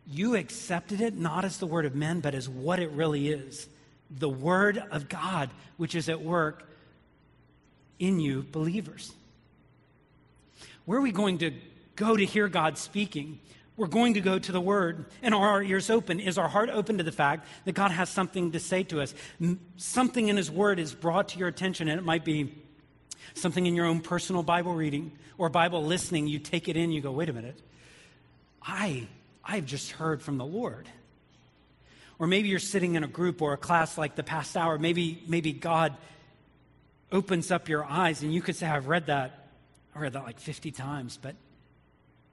you 0.07 0.35
accepted 0.37 1.01
it 1.01 1.17
not 1.17 1.45
as 1.45 1.59
the 1.59 1.67
word 1.67 1.87
of 1.87 1.95
men, 1.95 2.21
but 2.21 2.35
as 2.35 2.49
what 2.49 2.79
it 2.79 2.91
really 2.91 3.29
is 3.29 3.69
the 4.11 4.29
word 4.29 4.83
of 4.91 5.09
God, 5.09 5.49
which 5.79 5.95
is 5.95 6.11
at 6.11 6.21
work 6.21 6.69
in 7.99 8.21
you, 8.21 8.43
believers. 8.53 9.13
Where 10.85 10.99
are 10.99 11.03
we 11.03 11.13
going 11.13 11.39
to 11.39 11.53
go 11.97 12.17
to 12.17 12.25
hear 12.25 12.49
God 12.49 12.79
speaking. 12.79 13.39
We're 13.77 13.87
going 13.87 14.15
to 14.15 14.21
go 14.21 14.39
to 14.39 14.53
the 14.53 14.61
Word, 14.61 15.07
and 15.23 15.35
are 15.35 15.49
our 15.49 15.63
ears 15.63 15.91
open? 15.91 16.21
Is 16.21 16.39
our 16.39 16.49
heart 16.49 16.71
open 16.71 16.99
to 16.99 17.05
the 17.05 17.13
fact 17.13 17.47
that 17.65 17.73
God 17.73 17.91
has 17.91 18.11
something 18.11 18.53
to 18.53 18.61
say 18.61 18.83
to 18.85 19.01
us? 19.01 19.15
Something 19.77 20.29
in 20.29 20.37
His 20.37 20.51
Word 20.51 20.79
is 20.79 20.95
brought 20.95 21.29
to 21.31 21.39
your 21.39 21.49
attention, 21.49 21.89
and 21.89 21.99
it 21.99 22.05
might 22.05 22.25
be 22.25 22.55
something 23.35 23.65
in 23.65 23.75
your 23.75 23.87
own 23.87 24.01
personal 24.01 24.43
Bible 24.43 24.75
reading 24.75 25.13
or 25.39 25.49
Bible 25.49 25.85
listening. 25.85 26.27
You 26.27 26.39
take 26.39 26.69
it 26.69 26.77
in, 26.77 26.93
you 26.93 27.01
go, 27.01 27.13
wait 27.13 27.29
a 27.29 27.33
minute. 27.33 27.59
I, 28.63 29.09
I've 29.45 29.67
just 29.67 29.93
heard 29.93 30.23
from 30.23 30.39
the 30.39 30.45
Lord. 30.45 30.89
Or 32.19 32.27
maybe 32.27 32.49
you're 32.49 32.59
sitting 32.59 32.95
in 32.95 33.05
a 33.05 33.09
group 33.09 33.43
or 33.43 33.53
a 33.53 33.57
class 33.57 33.99
like 33.99 34.15
the 34.15 34.23
past 34.23 34.57
hour. 34.57 34.79
Maybe, 34.79 35.23
maybe 35.27 35.53
God 35.53 35.97
opens 37.11 37.51
up 37.51 37.69
your 37.69 37.85
eyes, 37.85 38.23
and 38.23 38.33
you 38.33 38.41
could 38.41 38.57
say, 38.57 38.67
I've 38.67 38.89
read 38.89 39.07
that. 39.07 39.49
I 39.95 39.99
read 39.99 40.15
that 40.15 40.25
like 40.25 40.41
50 40.41 40.71
times, 40.71 41.19
but 41.21 41.35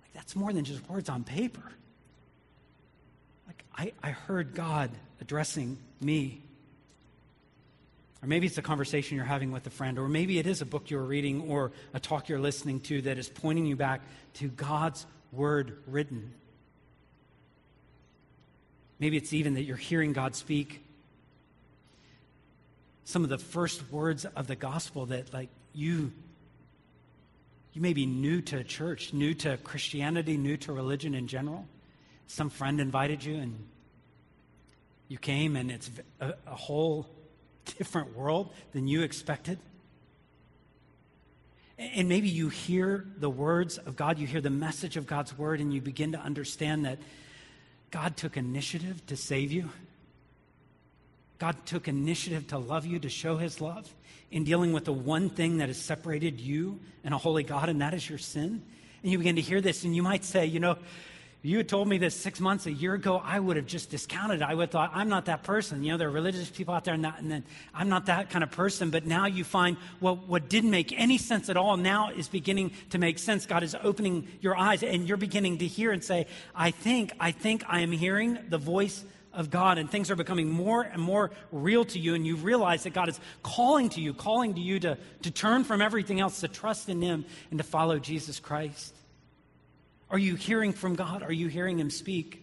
like, 0.02 0.14
that's 0.14 0.36
more 0.36 0.54
than 0.54 0.64
just 0.64 0.88
words 0.90 1.10
on 1.10 1.24
paper. 1.24 1.64
Like, 3.48 3.64
I, 3.76 3.92
I 4.02 4.12
heard 4.12 4.56
God 4.56 4.92
addressing 5.20 5.78
me. 6.00 6.42
Or 8.22 8.28
maybe 8.28 8.48
it's 8.48 8.58
a 8.58 8.62
conversation 8.62 9.18
you're 9.18 9.26
having 9.26 9.52
with 9.52 9.66
a 9.68 9.70
friend, 9.70 9.98
or 9.98 10.08
maybe 10.08 10.40
it 10.40 10.48
is 10.48 10.62
a 10.62 10.66
book 10.66 10.90
you're 10.90 11.02
reading 11.02 11.50
or 11.50 11.72
a 11.94 12.00
talk 12.00 12.30
you're 12.30 12.40
listening 12.40 12.80
to 12.82 13.02
that 13.04 13.18
is 13.18 13.30
pointing 13.30 13.66
you 13.66 13.76
back 13.76 14.02
to 14.36 14.50
God's 14.50 15.06
word 15.32 15.78
written. 15.88 16.34
Maybe 19.00 19.18
it's 19.18 19.34
even 19.34 19.54
that 19.54 19.64
you're 19.64 19.78
hearing 19.78 20.14
God 20.14 20.36
speak 20.36 20.84
some 23.10 23.24
of 23.24 23.30
the 23.30 23.40
first 23.40 23.92
words 23.92 24.24
of 24.24 24.46
the 24.46 24.56
gospel 24.56 25.08
that 25.08 25.34
like 25.34 25.50
you 25.74 26.12
you 27.74 27.82
may 27.82 27.94
be 27.94 28.06
new 28.06 28.40
to 28.42 28.64
church, 28.64 29.14
new 29.14 29.34
to 29.36 29.58
Christianity, 29.58 30.38
new 30.38 30.58
to 30.58 30.74
religion 30.74 31.16
in 31.16 31.28
general. 31.28 31.66
Some 32.28 32.52
friend 32.52 32.80
invited 32.80 33.24
you 33.24 33.38
and 33.38 33.68
you 35.08 35.18
came 35.18 35.56
and 35.56 35.72
it's 35.72 35.90
a, 36.20 36.34
a 36.46 36.56
whole 36.56 37.08
different 37.78 38.16
world 38.16 38.54
than 38.74 38.88
you 38.88 39.02
expected. 39.02 39.58
And 41.80 42.08
maybe 42.08 42.28
you 42.28 42.50
hear 42.50 43.08
the 43.18 43.30
words 43.30 43.80
of 43.80 43.96
God, 43.96 44.20
you 44.20 44.28
hear 44.28 44.42
the 44.42 44.50
message 44.50 44.98
of 44.98 45.08
God's 45.08 45.36
word, 45.36 45.62
and 45.62 45.74
you 45.74 45.82
begin 45.82 46.12
to 46.12 46.20
understand 46.20 46.86
that 46.86 47.00
God 47.92 48.18
took 48.18 48.38
initiative 48.38 49.06
to 49.08 49.16
save 49.16 49.52
you. 49.52 49.70
God 51.40 51.56
took 51.66 51.88
initiative 51.88 52.48
to 52.48 52.58
love 52.58 52.86
you, 52.86 53.00
to 53.00 53.10
show 53.10 53.38
his 53.38 53.62
love 53.62 53.92
in 54.32 54.44
dealing 54.44 54.74
with 54.74 54.86
the 54.86 54.94
one 54.94 55.30
thing 55.30 55.58
that 55.58 55.70
has 55.70 55.78
separated 55.78 56.40
you 56.40 56.80
and 57.04 57.14
a 57.14 57.18
holy 57.18 57.44
God, 57.44 57.70
and 57.70 57.82
that 57.82 57.94
is 57.94 58.08
your 58.08 58.20
sin. 58.20 58.62
And 59.02 59.12
you 59.12 59.18
begin 59.18 59.38
to 59.38 59.42
hear 59.42 59.62
this, 59.62 59.84
and 59.86 59.96
you 59.96 60.04
might 60.04 60.26
say, 60.26 60.46
you 60.46 60.60
know, 60.60 60.78
you 61.42 61.56
had 61.56 61.70
told 61.70 61.88
me 61.88 61.98
this 61.98 62.16
six 62.16 62.42
months, 62.42 62.66
a 62.66 62.72
year 62.72 62.94
ago, 62.94 63.22
I 63.24 63.40
would 63.40 63.56
have 63.56 63.66
just 63.66 63.90
discounted 63.90 64.42
it. 64.42 64.44
I 64.44 64.54
would 64.54 64.64
have 64.64 64.72
thought, 64.72 64.92
I'm 64.94 65.08
not 65.08 65.26
that 65.26 65.44
person. 65.44 65.84
You 65.84 65.94
know, 65.94 65.98
there 65.98 66.10
are 66.10 66.12
religious 66.12 66.50
people 66.50 66.74
out 66.74 66.84
there, 66.84 66.94
and, 66.94 67.06
that, 67.06 67.20
and 67.20 67.32
then 67.32 67.46
I'm 67.74 67.88
not 67.88 68.08
that 68.08 68.30
kind 68.30 68.44
of 68.44 68.52
person. 68.52 68.90
But 68.90 69.06
now 69.06 69.26
you 69.26 69.46
find 69.46 69.78
well, 70.02 70.18
what 70.18 70.50
didn't 70.50 70.72
make 70.72 70.92
any 71.00 71.18
sense 71.18 71.50
at 71.50 71.56
all 71.56 71.78
now 71.78 72.10
is 72.10 72.28
beginning 72.28 72.72
to 72.90 72.98
make 72.98 73.20
sense. 73.20 73.46
God 73.46 73.64
is 73.64 73.74
opening 73.82 74.28
your 74.42 74.58
eyes, 74.58 74.84
and 74.84 75.08
you're 75.08 75.16
beginning 75.16 75.60
to 75.60 75.68
hear 75.68 75.94
and 75.94 76.04
say, 76.04 76.28
I 76.54 76.72
think, 76.72 77.14
I 77.22 77.32
think 77.32 77.64
I 77.70 77.82
am 77.82 77.94
hearing 77.94 78.38
the 78.50 78.58
voice 78.58 79.06
of 79.32 79.50
God 79.50 79.78
and 79.78 79.90
things 79.90 80.10
are 80.10 80.16
becoming 80.16 80.50
more 80.50 80.82
and 80.82 81.02
more 81.02 81.32
real 81.54 81.86
to 81.86 82.00
you, 82.00 82.16
and 82.16 82.28
you 82.28 82.36
realize 82.36 82.84
that 82.84 82.94
God 82.94 83.08
is 83.08 83.20
calling 83.44 83.88
to 83.90 84.02
you, 84.02 84.14
calling 84.14 84.56
to 84.56 84.60
you 84.60 84.80
to, 84.82 84.98
to 85.22 85.32
turn 85.32 85.64
from 85.64 85.82
everything 85.82 86.20
else, 86.20 86.42
to 86.42 86.50
trust 86.50 86.90
in 86.90 87.02
Him, 87.02 87.24
and 87.50 87.60
to 87.60 87.64
follow 87.64 88.00
Jesus 88.00 88.40
Christ? 88.42 88.94
Are 90.12 90.18
you 90.18 90.36
hearing 90.36 90.74
from 90.74 90.96
God? 90.96 91.22
Are 91.22 91.32
you 91.32 91.48
hearing 91.48 91.80
Him 91.80 91.90
speak? 91.90 92.42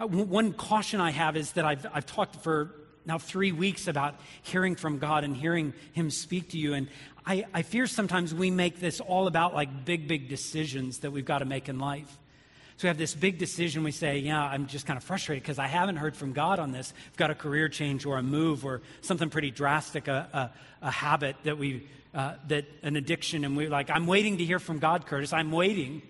Uh, 0.00 0.06
one 0.06 0.52
caution 0.52 1.00
I 1.00 1.10
have 1.10 1.36
is 1.36 1.52
that 1.52 1.64
I've, 1.64 1.86
I've 1.92 2.06
talked 2.06 2.36
for 2.36 2.74
now 3.06 3.18
three 3.18 3.52
weeks 3.52 3.86
about 3.86 4.16
hearing 4.42 4.74
from 4.74 4.98
God 4.98 5.24
and 5.24 5.36
hearing 5.36 5.74
Him 5.92 6.10
speak 6.10 6.50
to 6.50 6.58
you. 6.58 6.74
And 6.74 6.88
I, 7.24 7.44
I 7.54 7.62
fear 7.62 7.86
sometimes 7.86 8.34
we 8.34 8.50
make 8.50 8.80
this 8.80 9.00
all 9.00 9.26
about 9.28 9.54
like 9.54 9.84
big, 9.84 10.08
big 10.08 10.28
decisions 10.28 10.98
that 11.00 11.12
we've 11.12 11.24
got 11.24 11.38
to 11.38 11.44
make 11.44 11.68
in 11.68 11.78
life. 11.78 12.18
So 12.76 12.86
we 12.86 12.88
have 12.88 12.98
this 12.98 13.14
big 13.14 13.38
decision. 13.38 13.84
We 13.84 13.92
say, 13.92 14.18
yeah, 14.18 14.42
I'm 14.42 14.66
just 14.66 14.84
kind 14.84 14.96
of 14.96 15.04
frustrated 15.04 15.44
because 15.44 15.60
I 15.60 15.68
haven't 15.68 15.96
heard 15.96 16.16
from 16.16 16.32
God 16.32 16.58
on 16.58 16.72
this. 16.72 16.92
I've 17.12 17.16
got 17.16 17.30
a 17.30 17.34
career 17.36 17.68
change 17.68 18.04
or 18.04 18.18
a 18.18 18.22
move 18.22 18.64
or 18.64 18.82
something 19.00 19.30
pretty 19.30 19.52
drastic, 19.52 20.08
a, 20.08 20.50
a, 20.82 20.86
a 20.88 20.90
habit 20.90 21.36
that 21.44 21.56
we, 21.56 21.86
uh, 22.12 22.34
that 22.48 22.64
an 22.82 22.96
addiction. 22.96 23.44
And 23.44 23.56
we're 23.56 23.70
like, 23.70 23.90
I'm 23.90 24.08
waiting 24.08 24.38
to 24.38 24.44
hear 24.44 24.58
from 24.58 24.80
God, 24.80 25.06
Curtis. 25.06 25.32
I'm 25.32 25.52
waiting. 25.52 26.02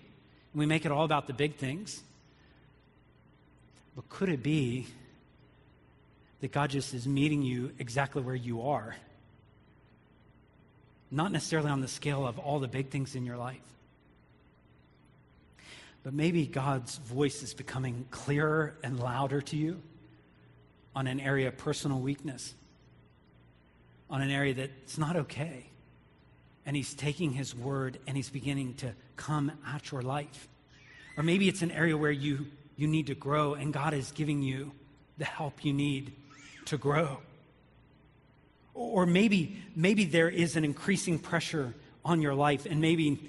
We 0.55 0.65
make 0.65 0.85
it 0.85 0.91
all 0.91 1.05
about 1.05 1.27
the 1.27 1.33
big 1.33 1.57
things. 1.57 2.01
But 3.95 4.09
could 4.09 4.29
it 4.29 4.41
be 4.41 4.87
that 6.41 6.51
God 6.51 6.71
just 6.71 6.93
is 6.93 7.05
meeting 7.07 7.43
you 7.43 7.71
exactly 7.77 8.21
where 8.21 8.35
you 8.35 8.63
are? 8.63 8.95
Not 11.11 11.31
necessarily 11.31 11.69
on 11.69 11.81
the 11.81 11.87
scale 11.87 12.25
of 12.25 12.39
all 12.39 12.59
the 12.59 12.67
big 12.67 12.89
things 12.89 13.15
in 13.15 13.25
your 13.25 13.37
life 13.37 13.61
but 16.05 16.13
maybe 16.13 16.45
God's 16.45 16.97
voice 16.97 17.41
is 17.41 17.55
becoming 17.55 18.05
clearer 18.11 18.75
and 18.83 18.99
louder 18.99 19.41
to 19.41 19.57
you 19.57 19.81
on 20.95 21.07
an 21.07 21.19
area 21.19 21.47
of 21.47 21.57
personal 21.57 21.99
weakness, 21.99 22.53
on 24.07 24.21
an 24.21 24.29
area 24.29 24.53
that's 24.53 24.99
not 24.99 25.15
okay. 25.15 25.65
And 26.65 26.75
He's 26.75 26.93
taking 26.93 27.31
His 27.31 27.55
word 27.55 27.99
and 28.07 28.17
He's 28.17 28.29
beginning 28.29 28.75
to 28.75 28.93
come 29.15 29.51
at 29.67 29.91
your 29.91 30.01
life. 30.01 30.47
Or 31.17 31.23
maybe 31.23 31.47
it's 31.47 31.61
an 31.61 31.71
area 31.71 31.97
where 31.97 32.11
you, 32.11 32.47
you 32.75 32.87
need 32.87 33.07
to 33.07 33.15
grow 33.15 33.53
and 33.53 33.73
God 33.73 33.93
is 33.93 34.11
giving 34.11 34.41
you 34.41 34.71
the 35.17 35.25
help 35.25 35.63
you 35.63 35.73
need 35.73 36.13
to 36.65 36.77
grow. 36.77 37.19
Or 38.73 39.05
maybe, 39.05 39.63
maybe 39.75 40.03
there 40.05 40.29
is 40.29 40.55
an 40.55 40.65
increasing 40.65 41.17
pressure 41.17 41.73
on 42.03 42.21
your 42.21 42.35
life, 42.35 42.65
and 42.65 42.81
maybe 42.81 43.19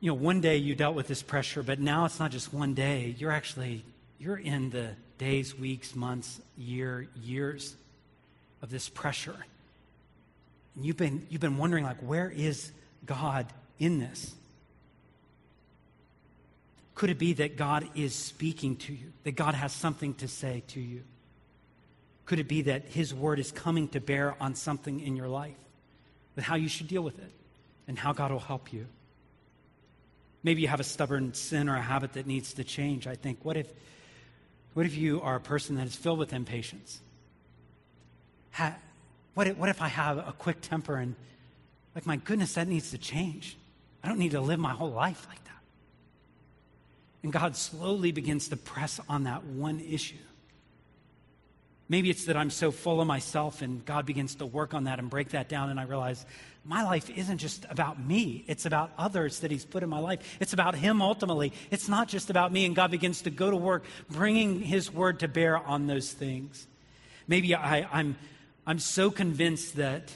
you 0.00 0.10
know, 0.10 0.14
one 0.14 0.40
day 0.40 0.56
you 0.56 0.74
dealt 0.74 0.94
with 0.94 1.08
this 1.08 1.22
pressure, 1.22 1.62
but 1.62 1.80
now 1.80 2.04
it's 2.04 2.18
not 2.18 2.30
just 2.30 2.52
one 2.52 2.74
day. 2.74 3.14
You're 3.18 3.30
actually, 3.30 3.84
you're 4.18 4.36
in 4.36 4.70
the 4.70 4.90
days, 5.18 5.58
weeks, 5.58 5.94
months, 5.94 6.40
year, 6.56 7.08
years 7.22 7.74
of 8.62 8.70
this 8.70 8.88
pressure. 8.88 9.36
And 10.76 10.84
you've 10.84 10.96
been, 10.96 11.26
you've 11.30 11.40
been 11.40 11.56
wondering, 11.56 11.84
like, 11.84 11.98
where 12.00 12.30
is 12.30 12.70
God 13.04 13.46
in 13.78 13.98
this? 13.98 14.34
Could 16.94 17.10
it 17.10 17.18
be 17.18 17.32
that 17.34 17.56
God 17.56 17.88
is 17.94 18.14
speaking 18.14 18.76
to 18.76 18.92
you, 18.92 19.12
that 19.24 19.32
God 19.32 19.54
has 19.54 19.72
something 19.72 20.14
to 20.14 20.28
say 20.28 20.62
to 20.68 20.80
you? 20.80 21.02
Could 22.24 22.38
it 22.38 22.48
be 22.48 22.62
that 22.62 22.86
His 22.86 23.12
word 23.14 23.38
is 23.38 23.52
coming 23.52 23.88
to 23.88 24.00
bear 24.00 24.34
on 24.40 24.54
something 24.54 25.00
in 25.00 25.16
your 25.16 25.28
life, 25.28 25.56
with 26.34 26.44
how 26.44 26.56
you 26.56 26.68
should 26.68 26.88
deal 26.88 27.02
with 27.02 27.18
it, 27.18 27.30
and 27.86 27.98
how 27.98 28.12
God 28.12 28.32
will 28.32 28.38
help 28.38 28.72
you? 28.72 28.86
Maybe 30.42 30.62
you 30.62 30.68
have 30.68 30.80
a 30.80 30.84
stubborn 30.84 31.34
sin 31.34 31.68
or 31.68 31.76
a 31.76 31.82
habit 31.82 32.14
that 32.14 32.26
needs 32.26 32.54
to 32.54 32.64
change. 32.64 33.06
I 33.06 33.14
think, 33.14 33.44
what 33.44 33.56
if, 33.56 33.68
what 34.74 34.86
if 34.86 34.96
you 34.96 35.20
are 35.20 35.36
a 35.36 35.40
person 35.40 35.76
that 35.76 35.86
is 35.86 35.96
filled 35.96 36.18
with 36.18 36.32
impatience? 36.32 37.00
What, 39.36 39.46
if, 39.46 39.58
what 39.58 39.68
if 39.68 39.82
I 39.82 39.88
have 39.88 40.16
a 40.16 40.34
quick 40.38 40.62
temper 40.62 40.96
and, 40.96 41.14
like, 41.94 42.06
my 42.06 42.16
goodness, 42.16 42.54
that 42.54 42.68
needs 42.68 42.92
to 42.92 42.98
change? 42.98 43.58
I 44.02 44.08
don't 44.08 44.18
need 44.18 44.30
to 44.30 44.40
live 44.40 44.58
my 44.58 44.72
whole 44.72 44.90
life 44.90 45.26
like 45.28 45.44
that. 45.44 45.60
And 47.22 47.30
God 47.30 47.54
slowly 47.54 48.12
begins 48.12 48.48
to 48.48 48.56
press 48.56 48.98
on 49.10 49.24
that 49.24 49.44
one 49.44 49.80
issue. 49.80 50.16
Maybe 51.86 52.08
it's 52.08 52.24
that 52.24 52.36
I'm 52.38 52.48
so 52.48 52.70
full 52.70 52.98
of 52.98 53.06
myself 53.06 53.60
and 53.60 53.84
God 53.84 54.06
begins 54.06 54.36
to 54.36 54.46
work 54.46 54.72
on 54.72 54.84
that 54.84 54.98
and 54.98 55.10
break 55.10 55.28
that 55.28 55.50
down, 55.50 55.68
and 55.68 55.78
I 55.78 55.82
realize 55.82 56.24
my 56.64 56.82
life 56.82 57.10
isn't 57.10 57.36
just 57.36 57.66
about 57.68 58.02
me. 58.02 58.42
It's 58.48 58.64
about 58.64 58.90
others 58.96 59.40
that 59.40 59.50
He's 59.50 59.66
put 59.66 59.82
in 59.82 59.90
my 59.90 59.98
life. 59.98 60.38
It's 60.40 60.54
about 60.54 60.74
Him 60.76 61.02
ultimately. 61.02 61.52
It's 61.70 61.90
not 61.90 62.08
just 62.08 62.30
about 62.30 62.54
me, 62.54 62.64
and 62.64 62.74
God 62.74 62.90
begins 62.90 63.20
to 63.22 63.30
go 63.30 63.50
to 63.50 63.56
work 63.56 63.84
bringing 64.08 64.62
His 64.62 64.90
word 64.90 65.20
to 65.20 65.28
bear 65.28 65.58
on 65.58 65.88
those 65.88 66.10
things. 66.10 66.66
Maybe 67.28 67.54
I, 67.54 67.86
I'm, 67.92 68.16
I'm 68.66 68.78
so 68.78 69.10
convinced 69.10 69.76
that 69.76 70.12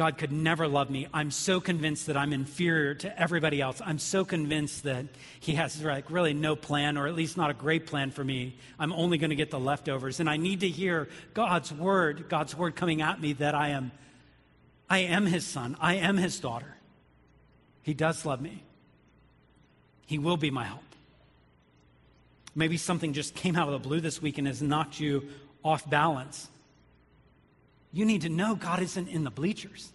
God 0.00 0.16
could 0.16 0.32
never 0.32 0.66
love 0.66 0.88
me. 0.88 1.06
I'm 1.12 1.30
so 1.30 1.60
convinced 1.60 2.06
that 2.06 2.16
I'm 2.16 2.32
inferior 2.32 2.94
to 2.94 3.20
everybody 3.20 3.60
else. 3.60 3.82
I'm 3.84 3.98
so 3.98 4.24
convinced 4.24 4.84
that 4.84 5.04
He 5.40 5.56
has 5.56 5.82
like 5.82 6.10
really 6.10 6.32
no 6.32 6.56
plan, 6.56 6.96
or 6.96 7.06
at 7.06 7.14
least 7.14 7.36
not 7.36 7.50
a 7.50 7.54
great 7.54 7.86
plan 7.86 8.10
for 8.10 8.24
me. 8.24 8.56
I'm 8.78 8.94
only 8.94 9.18
going 9.18 9.28
to 9.28 9.36
get 9.36 9.50
the 9.50 9.60
leftovers. 9.60 10.18
And 10.18 10.30
I 10.30 10.38
need 10.38 10.60
to 10.60 10.68
hear 10.68 11.08
God's 11.34 11.70
word, 11.70 12.30
God's 12.30 12.56
word 12.56 12.76
coming 12.76 13.02
at 13.02 13.20
me 13.20 13.34
that 13.34 13.54
I 13.54 13.68
am, 13.68 13.92
I 14.88 15.00
am 15.00 15.26
His 15.26 15.46
son. 15.46 15.76
I 15.80 15.96
am 15.96 16.16
His 16.16 16.40
daughter. 16.40 16.76
He 17.82 17.92
does 17.92 18.24
love 18.24 18.40
me. 18.40 18.62
He 20.06 20.18
will 20.18 20.38
be 20.38 20.50
my 20.50 20.64
help. 20.64 20.82
Maybe 22.54 22.78
something 22.78 23.12
just 23.12 23.34
came 23.34 23.54
out 23.54 23.68
of 23.68 23.74
the 23.74 23.86
blue 23.86 24.00
this 24.00 24.20
week 24.22 24.38
and 24.38 24.46
has 24.46 24.62
knocked 24.62 24.98
you 24.98 25.28
off 25.62 25.88
balance. 25.88 26.48
You 27.92 28.04
need 28.04 28.22
to 28.22 28.28
know 28.28 28.54
God 28.54 28.80
isn't 28.80 29.08
in 29.08 29.24
the 29.24 29.30
bleachers, 29.30 29.90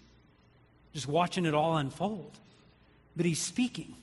just 0.93 1.07
watching 1.07 1.45
it 1.45 1.53
all 1.53 1.77
unfold, 1.77 2.31
but 3.15 3.25
He's 3.25 3.39
speaking. 3.39 3.95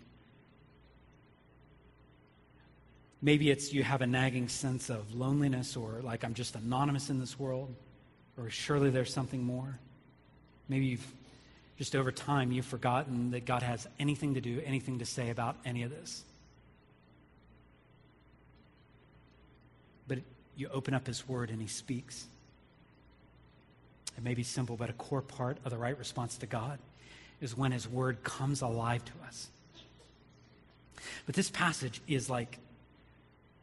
Maybe 3.20 3.50
it's 3.50 3.72
you 3.72 3.84
have 3.84 4.02
a 4.02 4.06
nagging 4.06 4.48
sense 4.48 4.90
of 4.90 5.14
loneliness 5.14 5.76
or 5.76 6.00
like 6.02 6.24
I'm 6.24 6.34
just 6.34 6.56
anonymous 6.56 7.08
in 7.08 7.20
this 7.20 7.38
world, 7.38 7.72
or 8.36 8.50
surely 8.50 8.90
there's 8.90 9.12
something 9.12 9.42
more. 9.42 9.78
Maybe 10.68 10.86
you've 10.86 11.06
just 11.78 11.94
over 11.94 12.12
time 12.12 12.52
you've 12.52 12.66
forgotten 12.66 13.32
that 13.32 13.44
God 13.44 13.62
has 13.62 13.86
anything 13.98 14.34
to 14.34 14.40
do, 14.40 14.62
anything 14.64 15.00
to 15.00 15.06
say 15.06 15.30
about 15.30 15.56
any 15.64 15.82
of 15.82 15.90
this. 15.90 16.22
But 20.08 20.18
you 20.56 20.68
open 20.68 20.94
up 20.94 21.06
His 21.06 21.28
Word 21.28 21.50
and 21.50 21.60
He 21.60 21.68
speaks. 21.68 22.26
It 24.16 24.24
may 24.24 24.34
be 24.34 24.42
simple, 24.42 24.76
but 24.76 24.90
a 24.90 24.94
core 24.94 25.22
part 25.22 25.58
of 25.64 25.70
the 25.70 25.78
right 25.78 25.98
response 25.98 26.36
to 26.38 26.46
God 26.46 26.78
is 27.40 27.56
when 27.56 27.72
His 27.72 27.88
Word 27.88 28.22
comes 28.22 28.62
alive 28.62 29.04
to 29.04 29.12
us. 29.26 29.48
But 31.26 31.34
this 31.34 31.50
passage 31.50 32.00
is 32.06 32.30
like 32.30 32.58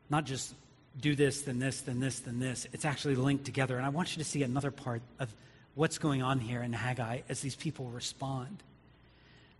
not 0.09 0.25
just 0.25 0.53
do 0.99 1.15
this, 1.15 1.43
then 1.43 1.59
this, 1.59 1.81
then 1.81 1.99
this, 1.99 2.19
then 2.19 2.39
this. 2.39 2.67
It's 2.73 2.85
actually 2.85 3.15
linked 3.15 3.45
together. 3.45 3.77
And 3.77 3.85
I 3.85 3.89
want 3.89 4.15
you 4.15 4.23
to 4.23 4.29
see 4.29 4.43
another 4.43 4.71
part 4.71 5.01
of 5.19 5.33
what's 5.75 5.97
going 5.97 6.21
on 6.21 6.39
here 6.39 6.61
in 6.61 6.73
Haggai 6.73 7.21
as 7.29 7.41
these 7.41 7.55
people 7.55 7.85
respond. 7.85 8.63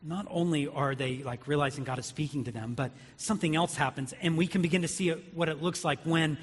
Not 0.02 0.26
only 0.30 0.68
are 0.68 0.96
they 0.96 1.18
like 1.18 1.48
realizing 1.48 1.84
God 1.84 2.00
is 2.00 2.06
speaking 2.06 2.46
to 2.46 2.52
them, 2.52 2.74
but 2.74 2.92
something 3.18 3.56
else 3.56 3.76
happens, 3.76 4.14
and 4.22 4.38
we 4.38 4.48
can 4.48 4.62
begin 4.62 4.82
to 4.82 4.88
see 4.88 5.10
what 5.10 5.50
it 5.50 5.62
looks 5.62 5.84
like 5.84 6.00
when 6.04 6.38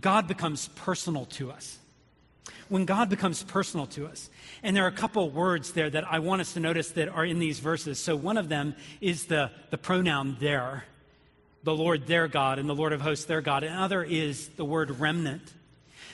God 0.00 0.26
becomes 0.28 0.68
personal 0.68 1.24
to 1.26 1.52
us 1.52 1.78
when 2.68 2.84
God 2.84 3.08
becomes 3.08 3.42
personal 3.42 3.86
to 3.86 4.06
us. 4.06 4.30
And 4.62 4.76
there 4.76 4.84
are 4.84 4.88
a 4.88 4.92
couple 4.92 5.30
words 5.30 5.72
there 5.72 5.90
that 5.90 6.04
I 6.10 6.18
want 6.18 6.40
us 6.40 6.52
to 6.54 6.60
notice 6.60 6.90
that 6.90 7.08
are 7.08 7.24
in 7.24 7.38
these 7.38 7.60
verses. 7.60 7.98
So 7.98 8.16
one 8.16 8.36
of 8.36 8.48
them 8.48 8.74
is 9.00 9.26
the, 9.26 9.50
the 9.70 9.78
pronoun 9.78 10.36
there, 10.40 10.84
the 11.62 11.74
Lord 11.74 12.06
their 12.06 12.28
God, 12.28 12.58
and 12.58 12.68
the 12.68 12.74
Lord 12.74 12.92
of 12.92 13.00
hosts 13.00 13.24
their 13.24 13.40
God. 13.40 13.62
Another 13.62 14.02
is 14.02 14.48
the 14.56 14.64
word 14.64 14.90
remnant. 14.98 15.52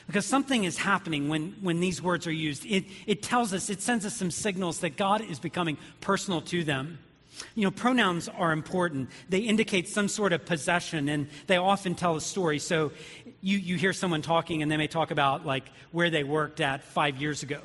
Because 0.07 0.27
something 0.27 0.65
is 0.65 0.79
happening 0.79 1.29
when, 1.29 1.55
when 1.61 1.81
these 1.81 2.03
words 2.03 2.27
are 2.27 2.33
used. 2.33 2.67
It, 2.67 2.85
it 3.07 3.23
tells 3.23 3.53
us, 3.53 3.71
it 3.71 3.81
sends 3.81 4.05
us 4.05 4.17
some 4.17 4.31
signals 4.31 4.81
that 4.81 4.97
God 4.97 5.23
is 5.23 5.39
becoming 5.39 5.79
personal 6.01 6.41
to 6.43 6.65
them. 6.65 6.99
You 7.55 7.65
know, 7.65 7.71
pronouns 7.71 8.29
are 8.29 8.53
important. 8.53 9.11
They 9.29 9.39
indicate 9.39 9.89
some 9.89 10.09
sort 10.09 10.33
of 10.33 10.45
possession 10.45 11.09
and 11.09 11.29
they 11.47 11.57
often 11.57 11.95
tell 11.95 12.17
a 12.17 12.21
story. 12.21 12.59
So 12.59 12.93
you, 13.43 13.59
you 13.59 13.77
hear 13.77 13.93
someone 13.93 14.23
talking 14.23 14.63
and 14.63 14.71
they 14.71 14.77
may 14.77 14.87
talk 14.87 15.11
about 15.11 15.45
like 15.45 15.65
where 15.91 16.09
they 16.09 16.25
worked 16.25 16.61
at 16.61 16.83
five 16.85 17.17
years 17.21 17.43
ago. 17.43 17.61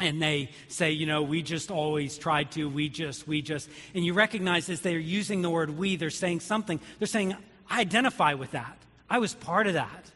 And 0.00 0.20
they 0.20 0.50
say, 0.66 0.90
you 0.90 1.06
know, 1.06 1.22
we 1.22 1.42
just 1.42 1.70
always 1.70 2.18
tried 2.18 2.50
to, 2.52 2.68
we 2.68 2.88
just, 2.88 3.28
we 3.28 3.42
just. 3.42 3.68
And 3.94 4.04
you 4.04 4.12
recognize 4.12 4.68
as 4.68 4.80
they're 4.80 4.98
using 4.98 5.42
the 5.42 5.50
word 5.50 5.78
we, 5.78 5.94
they're 5.94 6.10
saying 6.10 6.40
something. 6.40 6.80
They're 6.98 7.06
saying, 7.06 7.36
I 7.70 7.80
identify 7.80 8.34
with 8.34 8.50
that. 8.52 8.76
I 9.08 9.18
was 9.18 9.34
part 9.34 9.68
of 9.68 9.74
that. 9.74 10.10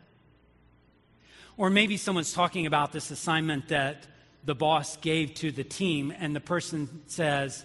Or 1.56 1.70
maybe 1.70 1.96
someone's 1.96 2.32
talking 2.32 2.66
about 2.66 2.92
this 2.92 3.10
assignment 3.10 3.68
that 3.68 4.06
the 4.44 4.54
boss 4.54 4.96
gave 4.96 5.34
to 5.34 5.52
the 5.52 5.64
team, 5.64 6.12
and 6.18 6.34
the 6.34 6.40
person 6.40 7.02
says, 7.06 7.64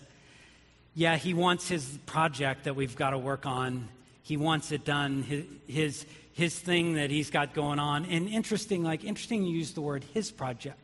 yeah, 0.95 1.15
he 1.15 1.33
wants 1.33 1.67
his 1.67 1.97
project 2.05 2.65
that 2.65 2.75
we've 2.75 2.95
got 2.95 3.11
to 3.11 3.17
work 3.17 3.45
on. 3.45 3.87
He 4.23 4.37
wants 4.37 4.71
it 4.71 4.83
done, 4.85 5.21
his, 5.21 5.45
his, 5.67 6.05
his 6.31 6.57
thing 6.57 6.95
that 6.95 7.11
he's 7.11 7.29
got 7.29 7.53
going 7.53 7.77
on. 7.77 8.05
And 8.05 8.27
interesting, 8.27 8.83
like, 8.83 9.03
interesting 9.03 9.43
you 9.43 9.55
use 9.55 9.73
the 9.73 9.81
word 9.81 10.03
his 10.13 10.31
project 10.31 10.79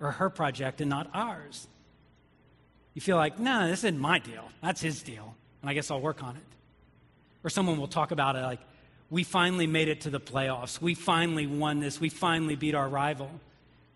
or 0.00 0.12
her 0.12 0.30
project 0.30 0.80
and 0.80 0.90
not 0.90 1.10
ours. 1.12 1.66
You 2.92 3.00
feel 3.00 3.16
like, 3.16 3.38
no, 3.38 3.66
this 3.66 3.80
isn't 3.80 3.98
my 3.98 4.18
deal. 4.18 4.48
That's 4.62 4.80
his 4.80 5.02
deal. 5.02 5.34
And 5.62 5.70
I 5.70 5.74
guess 5.74 5.90
I'll 5.90 6.00
work 6.00 6.22
on 6.22 6.36
it. 6.36 6.42
Or 7.42 7.50
someone 7.50 7.78
will 7.78 7.88
talk 7.88 8.10
about 8.12 8.36
it 8.36 8.42
like, 8.42 8.60
we 9.10 9.22
finally 9.22 9.66
made 9.66 9.88
it 9.88 10.02
to 10.02 10.10
the 10.10 10.20
playoffs. 10.20 10.80
We 10.80 10.94
finally 10.94 11.46
won 11.46 11.80
this. 11.80 12.00
We 12.00 12.08
finally 12.08 12.56
beat 12.56 12.74
our 12.74 12.88
rival. 12.88 13.30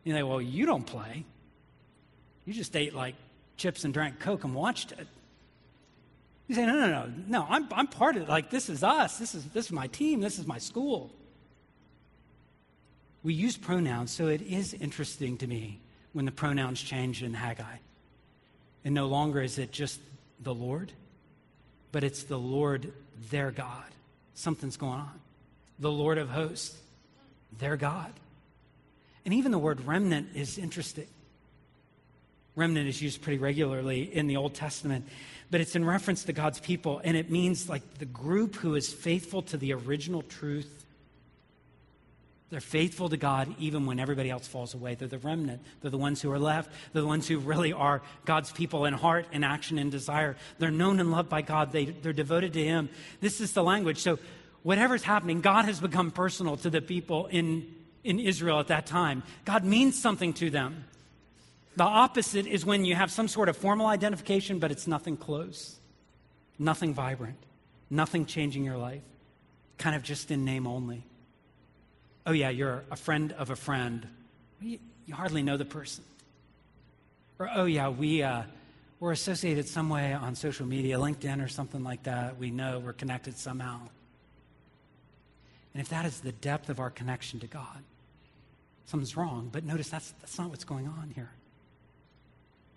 You 0.04 0.14
know, 0.14 0.26
well, 0.26 0.40
you 0.40 0.64
don't 0.66 0.86
play. 0.86 1.24
You 2.44 2.54
just 2.54 2.76
ate 2.76 2.94
like 2.94 3.14
chips 3.56 3.84
and 3.84 3.92
drank 3.92 4.20
Coke 4.20 4.44
and 4.44 4.54
watched 4.54 4.92
it. 4.92 5.06
You 6.48 6.54
say, 6.54 6.64
no, 6.64 6.74
no, 6.74 6.88
no, 6.88 7.12
no, 7.26 7.46
I'm, 7.48 7.68
I'm 7.72 7.86
part 7.86 8.16
of 8.16 8.22
it. 8.22 8.28
Like, 8.28 8.50
this 8.50 8.70
is 8.70 8.82
us. 8.82 9.18
This 9.18 9.34
is, 9.34 9.44
this 9.46 9.66
is 9.66 9.72
my 9.72 9.86
team. 9.86 10.20
This 10.20 10.38
is 10.38 10.46
my 10.46 10.58
school. 10.58 11.12
We 13.22 13.34
use 13.34 13.56
pronouns, 13.58 14.10
so 14.10 14.28
it 14.28 14.40
is 14.40 14.72
interesting 14.72 15.36
to 15.38 15.46
me 15.46 15.80
when 16.14 16.24
the 16.24 16.32
pronouns 16.32 16.80
change 16.80 17.22
in 17.22 17.34
Haggai. 17.34 17.76
And 18.84 18.94
no 18.94 19.06
longer 19.06 19.42
is 19.42 19.58
it 19.58 19.72
just 19.72 20.00
the 20.40 20.54
Lord, 20.54 20.90
but 21.92 22.02
it's 22.02 22.22
the 22.22 22.38
Lord, 22.38 22.92
their 23.30 23.50
God. 23.50 23.84
Something's 24.34 24.78
going 24.78 25.00
on. 25.00 25.20
The 25.78 25.90
Lord 25.90 26.16
of 26.16 26.30
hosts, 26.30 26.78
their 27.58 27.76
God. 27.76 28.12
And 29.24 29.34
even 29.34 29.52
the 29.52 29.58
word 29.58 29.84
remnant 29.84 30.28
is 30.34 30.56
interesting. 30.56 31.08
Remnant 32.58 32.88
is 32.88 33.00
used 33.00 33.22
pretty 33.22 33.38
regularly 33.38 34.02
in 34.02 34.26
the 34.26 34.36
Old 34.36 34.54
Testament 34.54 35.06
but 35.50 35.60
it's 35.60 35.74
in 35.74 35.84
reference 35.84 36.24
to 36.24 36.32
God's 36.32 36.60
people, 36.60 37.00
and 37.02 37.16
it 37.16 37.30
means 37.30 37.68
like 37.68 37.98
the 37.98 38.04
group 38.04 38.56
who 38.56 38.74
is 38.74 38.92
faithful 38.92 39.42
to 39.42 39.56
the 39.56 39.72
original 39.72 40.22
truth. 40.22 40.84
They're 42.50 42.60
faithful 42.60 43.08
to 43.10 43.16
God 43.16 43.54
even 43.58 43.84
when 43.86 43.98
everybody 43.98 44.30
else 44.30 44.46
falls 44.46 44.74
away. 44.74 44.94
They're 44.94 45.08
the 45.08 45.18
remnant. 45.18 45.62
They're 45.80 45.90
the 45.90 45.98
ones 45.98 46.22
who 46.22 46.30
are 46.32 46.38
left. 46.38 46.70
They're 46.92 47.02
the 47.02 47.08
ones 47.08 47.28
who 47.28 47.38
really 47.38 47.74
are 47.74 48.00
God's 48.24 48.50
people 48.52 48.86
in 48.86 48.94
heart 48.94 49.26
and 49.32 49.44
action 49.44 49.78
and 49.78 49.90
desire. 49.90 50.36
They're 50.58 50.70
known 50.70 50.98
and 50.98 51.10
loved 51.10 51.28
by 51.28 51.42
God. 51.42 51.72
They, 51.72 51.86
they're 51.86 52.14
devoted 52.14 52.54
to 52.54 52.64
Him. 52.64 52.88
This 53.20 53.40
is 53.40 53.52
the 53.52 53.62
language. 53.62 53.98
So, 53.98 54.18
whatever's 54.62 55.02
happening, 55.02 55.40
God 55.40 55.66
has 55.66 55.80
become 55.80 56.10
personal 56.10 56.56
to 56.58 56.70
the 56.70 56.80
people 56.80 57.26
in, 57.26 57.74
in 58.02 58.18
Israel 58.18 58.60
at 58.60 58.68
that 58.68 58.86
time. 58.86 59.22
God 59.44 59.64
means 59.64 60.00
something 60.00 60.32
to 60.34 60.50
them. 60.50 60.84
The 61.78 61.84
opposite 61.84 62.48
is 62.48 62.66
when 62.66 62.84
you 62.84 62.96
have 62.96 63.08
some 63.12 63.28
sort 63.28 63.48
of 63.48 63.56
formal 63.56 63.86
identification, 63.86 64.58
but 64.58 64.72
it's 64.72 64.88
nothing 64.88 65.16
close. 65.16 65.78
nothing 66.58 66.92
vibrant, 66.92 67.38
nothing 67.88 68.26
changing 68.26 68.64
your 68.64 68.76
life, 68.76 69.02
kind 69.78 69.94
of 69.94 70.02
just 70.02 70.30
in 70.30 70.44
name 70.44 70.66
only. 70.66 71.04
Oh, 72.26 72.32
yeah, 72.32 72.50
you're 72.50 72.84
a 72.90 72.96
friend 72.96 73.32
of 73.32 73.50
a 73.50 73.56
friend. 73.56 74.06
You, 74.60 74.78
you 75.06 75.14
hardly 75.14 75.42
know 75.42 75.56
the 75.56 75.64
person. 75.64 76.04
Or, 77.38 77.48
oh, 77.54 77.64
yeah, 77.64 77.88
we, 77.88 78.22
uh, 78.22 78.42
we're 79.00 79.12
associated 79.12 79.68
some 79.68 79.88
way 79.88 80.12
on 80.12 80.34
social 80.34 80.66
media, 80.66 80.98
LinkedIn 80.98 81.42
or 81.42 81.48
something 81.48 81.84
like 81.84 82.02
that. 82.02 82.36
We 82.36 82.50
know 82.50 82.80
we're 82.80 82.92
connected 82.92 83.38
somehow. 83.38 83.80
And 85.72 85.80
if 85.80 85.88
that 85.90 86.04
is 86.04 86.20
the 86.20 86.32
depth 86.32 86.68
of 86.68 86.80
our 86.80 86.90
connection 86.90 87.38
to 87.40 87.46
God, 87.46 87.82
something's 88.86 89.16
wrong. 89.16 89.48
But 89.52 89.64
notice 89.64 89.88
that's, 89.88 90.10
that's 90.20 90.36
not 90.36 90.50
what's 90.50 90.64
going 90.64 90.88
on 90.88 91.12
here. 91.14 91.30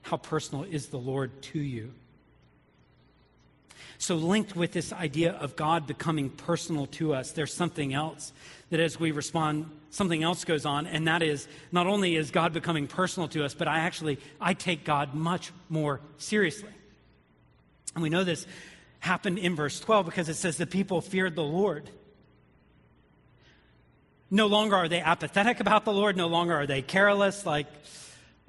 How 0.03 0.17
personal 0.17 0.63
is 0.63 0.87
the 0.87 0.97
Lord 0.97 1.41
to 1.43 1.59
you? 1.59 1.93
So, 3.97 4.15
linked 4.15 4.55
with 4.55 4.71
this 4.71 4.91
idea 4.91 5.33
of 5.33 5.55
God 5.55 5.85
becoming 5.85 6.31
personal 6.31 6.87
to 6.87 7.13
us, 7.13 7.33
there's 7.33 7.53
something 7.53 7.93
else 7.93 8.33
that 8.71 8.79
as 8.79 8.99
we 8.99 9.11
respond, 9.11 9.69
something 9.91 10.23
else 10.23 10.43
goes 10.43 10.65
on, 10.65 10.87
and 10.87 11.07
that 11.07 11.21
is 11.21 11.47
not 11.71 11.85
only 11.85 12.15
is 12.15 12.31
God 12.31 12.51
becoming 12.51 12.87
personal 12.87 13.27
to 13.29 13.45
us, 13.45 13.53
but 13.53 13.67
I 13.67 13.79
actually 13.79 14.17
I 14.39 14.55
take 14.55 14.85
God 14.85 15.13
much 15.13 15.51
more 15.69 16.01
seriously. 16.17 16.71
And 17.93 18.01
we 18.01 18.09
know 18.09 18.23
this 18.23 18.47
happened 19.01 19.37
in 19.37 19.55
verse 19.55 19.79
12 19.79 20.05
because 20.05 20.29
it 20.29 20.35
says 20.35 20.57
the 20.57 20.65
people 20.65 21.01
feared 21.01 21.35
the 21.35 21.43
Lord. 21.43 21.89
No 24.31 24.47
longer 24.47 24.77
are 24.77 24.87
they 24.87 25.01
apathetic 25.01 25.59
about 25.59 25.85
the 25.85 25.91
Lord, 25.93 26.17
no 26.17 26.27
longer 26.27 26.55
are 26.55 26.65
they 26.65 26.81
careless, 26.81 27.45
like 27.45 27.67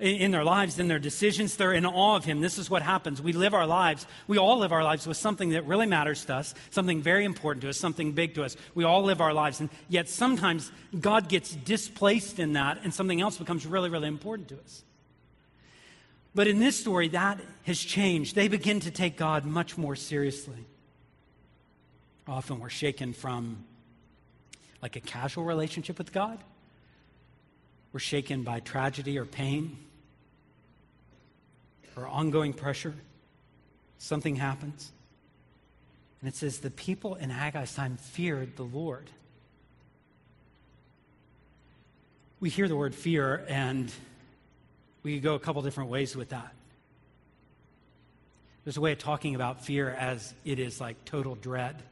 in 0.02 0.32
their 0.32 0.42
lives, 0.42 0.80
in 0.80 0.88
their 0.88 0.98
decisions. 0.98 1.56
They're 1.56 1.72
in 1.72 1.86
awe 1.86 2.16
of 2.16 2.24
Him. 2.24 2.40
This 2.40 2.58
is 2.58 2.68
what 2.68 2.82
happens. 2.82 3.22
We 3.22 3.32
live 3.32 3.54
our 3.54 3.66
lives, 3.66 4.06
we 4.26 4.36
all 4.36 4.58
live 4.58 4.72
our 4.72 4.82
lives 4.82 5.06
with 5.06 5.16
something 5.16 5.50
that 5.50 5.64
really 5.66 5.86
matters 5.86 6.24
to 6.24 6.34
us, 6.34 6.54
something 6.70 7.00
very 7.00 7.24
important 7.24 7.62
to 7.62 7.68
us, 7.68 7.78
something 7.78 8.12
big 8.12 8.34
to 8.34 8.42
us. 8.42 8.56
We 8.74 8.84
all 8.84 9.04
live 9.04 9.20
our 9.20 9.32
lives. 9.32 9.60
And 9.60 9.70
yet 9.88 10.08
sometimes 10.08 10.72
God 10.98 11.28
gets 11.28 11.54
displaced 11.54 12.40
in 12.40 12.54
that, 12.54 12.80
and 12.82 12.92
something 12.92 13.20
else 13.20 13.38
becomes 13.38 13.64
really, 13.64 13.90
really 13.90 14.08
important 14.08 14.48
to 14.48 14.58
us. 14.58 14.82
But 16.34 16.48
in 16.48 16.58
this 16.58 16.76
story, 16.76 17.08
that 17.08 17.40
has 17.64 17.78
changed. 17.78 18.34
They 18.34 18.48
begin 18.48 18.80
to 18.80 18.90
take 18.90 19.16
God 19.16 19.44
much 19.44 19.78
more 19.78 19.94
seriously. 19.94 20.66
Often 22.26 22.58
we're 22.58 22.70
shaken 22.70 23.12
from 23.12 23.64
like 24.80 24.96
a 24.96 25.00
casual 25.00 25.44
relationship 25.44 25.98
with 25.98 26.12
God. 26.12 26.42
We're 27.92 28.00
shaken 28.00 28.42
by 28.42 28.60
tragedy 28.60 29.18
or 29.18 29.26
pain 29.26 29.76
or 31.96 32.06
ongoing 32.06 32.52
pressure, 32.52 32.94
something 33.98 34.36
happens. 34.36 34.92
And 36.20 36.28
it 36.28 36.36
says, 36.36 36.60
the 36.60 36.70
people 36.70 37.16
in 37.16 37.30
Haggai's 37.30 37.74
time 37.74 37.96
feared 37.96 38.56
the 38.56 38.62
Lord. 38.62 39.10
We 42.38 42.48
hear 42.48 42.68
the 42.68 42.76
word 42.76 42.94
fear, 42.94 43.44
and 43.48 43.92
we 45.02 45.18
go 45.20 45.34
a 45.34 45.38
couple 45.38 45.62
different 45.62 45.90
ways 45.90 46.16
with 46.16 46.30
that. 46.30 46.52
There's 48.64 48.76
a 48.76 48.80
way 48.80 48.92
of 48.92 48.98
talking 48.98 49.34
about 49.34 49.64
fear 49.64 49.90
as 49.90 50.32
it 50.44 50.60
is 50.60 50.80
like 50.80 51.04
total 51.04 51.34
dread. 51.34 51.82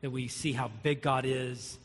That 0.00 0.10
we 0.10 0.28
see 0.28 0.52
how 0.52 0.70
big 0.82 1.02
God 1.02 1.24
is, 1.26 1.78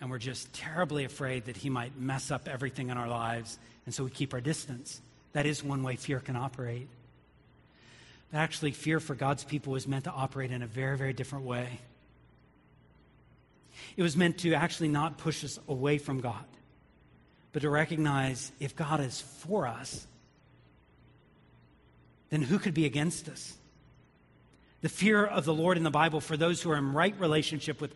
and 0.00 0.10
we're 0.10 0.18
just 0.18 0.52
terribly 0.52 1.04
afraid 1.04 1.46
that 1.46 1.56
He 1.56 1.70
might 1.70 1.98
mess 1.98 2.30
up 2.30 2.48
everything 2.48 2.90
in 2.90 2.96
our 2.96 3.08
lives, 3.08 3.58
and 3.86 3.94
so 3.94 4.04
we 4.04 4.10
keep 4.10 4.34
our 4.34 4.40
distance. 4.40 5.00
That 5.34 5.46
is 5.46 5.62
one 5.62 5.82
way 5.82 5.96
fear 5.96 6.20
can 6.20 6.36
operate. 6.36 6.88
But 8.32 8.38
actually, 8.38 8.70
fear 8.70 8.98
for 8.98 9.14
God's 9.14 9.44
people 9.44 9.72
was 9.72 9.86
meant 9.86 10.04
to 10.04 10.10
operate 10.10 10.50
in 10.50 10.62
a 10.62 10.66
very, 10.66 10.96
very 10.96 11.12
different 11.12 11.44
way. 11.44 11.80
It 13.96 14.02
was 14.02 14.16
meant 14.16 14.38
to 14.38 14.54
actually 14.54 14.88
not 14.88 15.18
push 15.18 15.44
us 15.44 15.58
away 15.68 15.98
from 15.98 16.20
God, 16.20 16.44
but 17.52 17.62
to 17.62 17.70
recognize 17.70 18.50
if 18.60 18.74
God 18.74 19.00
is 19.00 19.20
for 19.20 19.66
us, 19.66 20.06
then 22.30 22.42
who 22.42 22.58
could 22.58 22.74
be 22.74 22.86
against 22.86 23.28
us? 23.28 23.54
The 24.80 24.88
fear 24.88 25.24
of 25.24 25.44
the 25.44 25.54
Lord 25.54 25.76
in 25.76 25.82
the 25.82 25.90
Bible 25.90 26.20
for 26.20 26.36
those 26.36 26.62
who 26.62 26.70
are 26.70 26.76
in 26.76 26.92
right 26.92 27.18
relationship 27.18 27.80
with, 27.80 27.94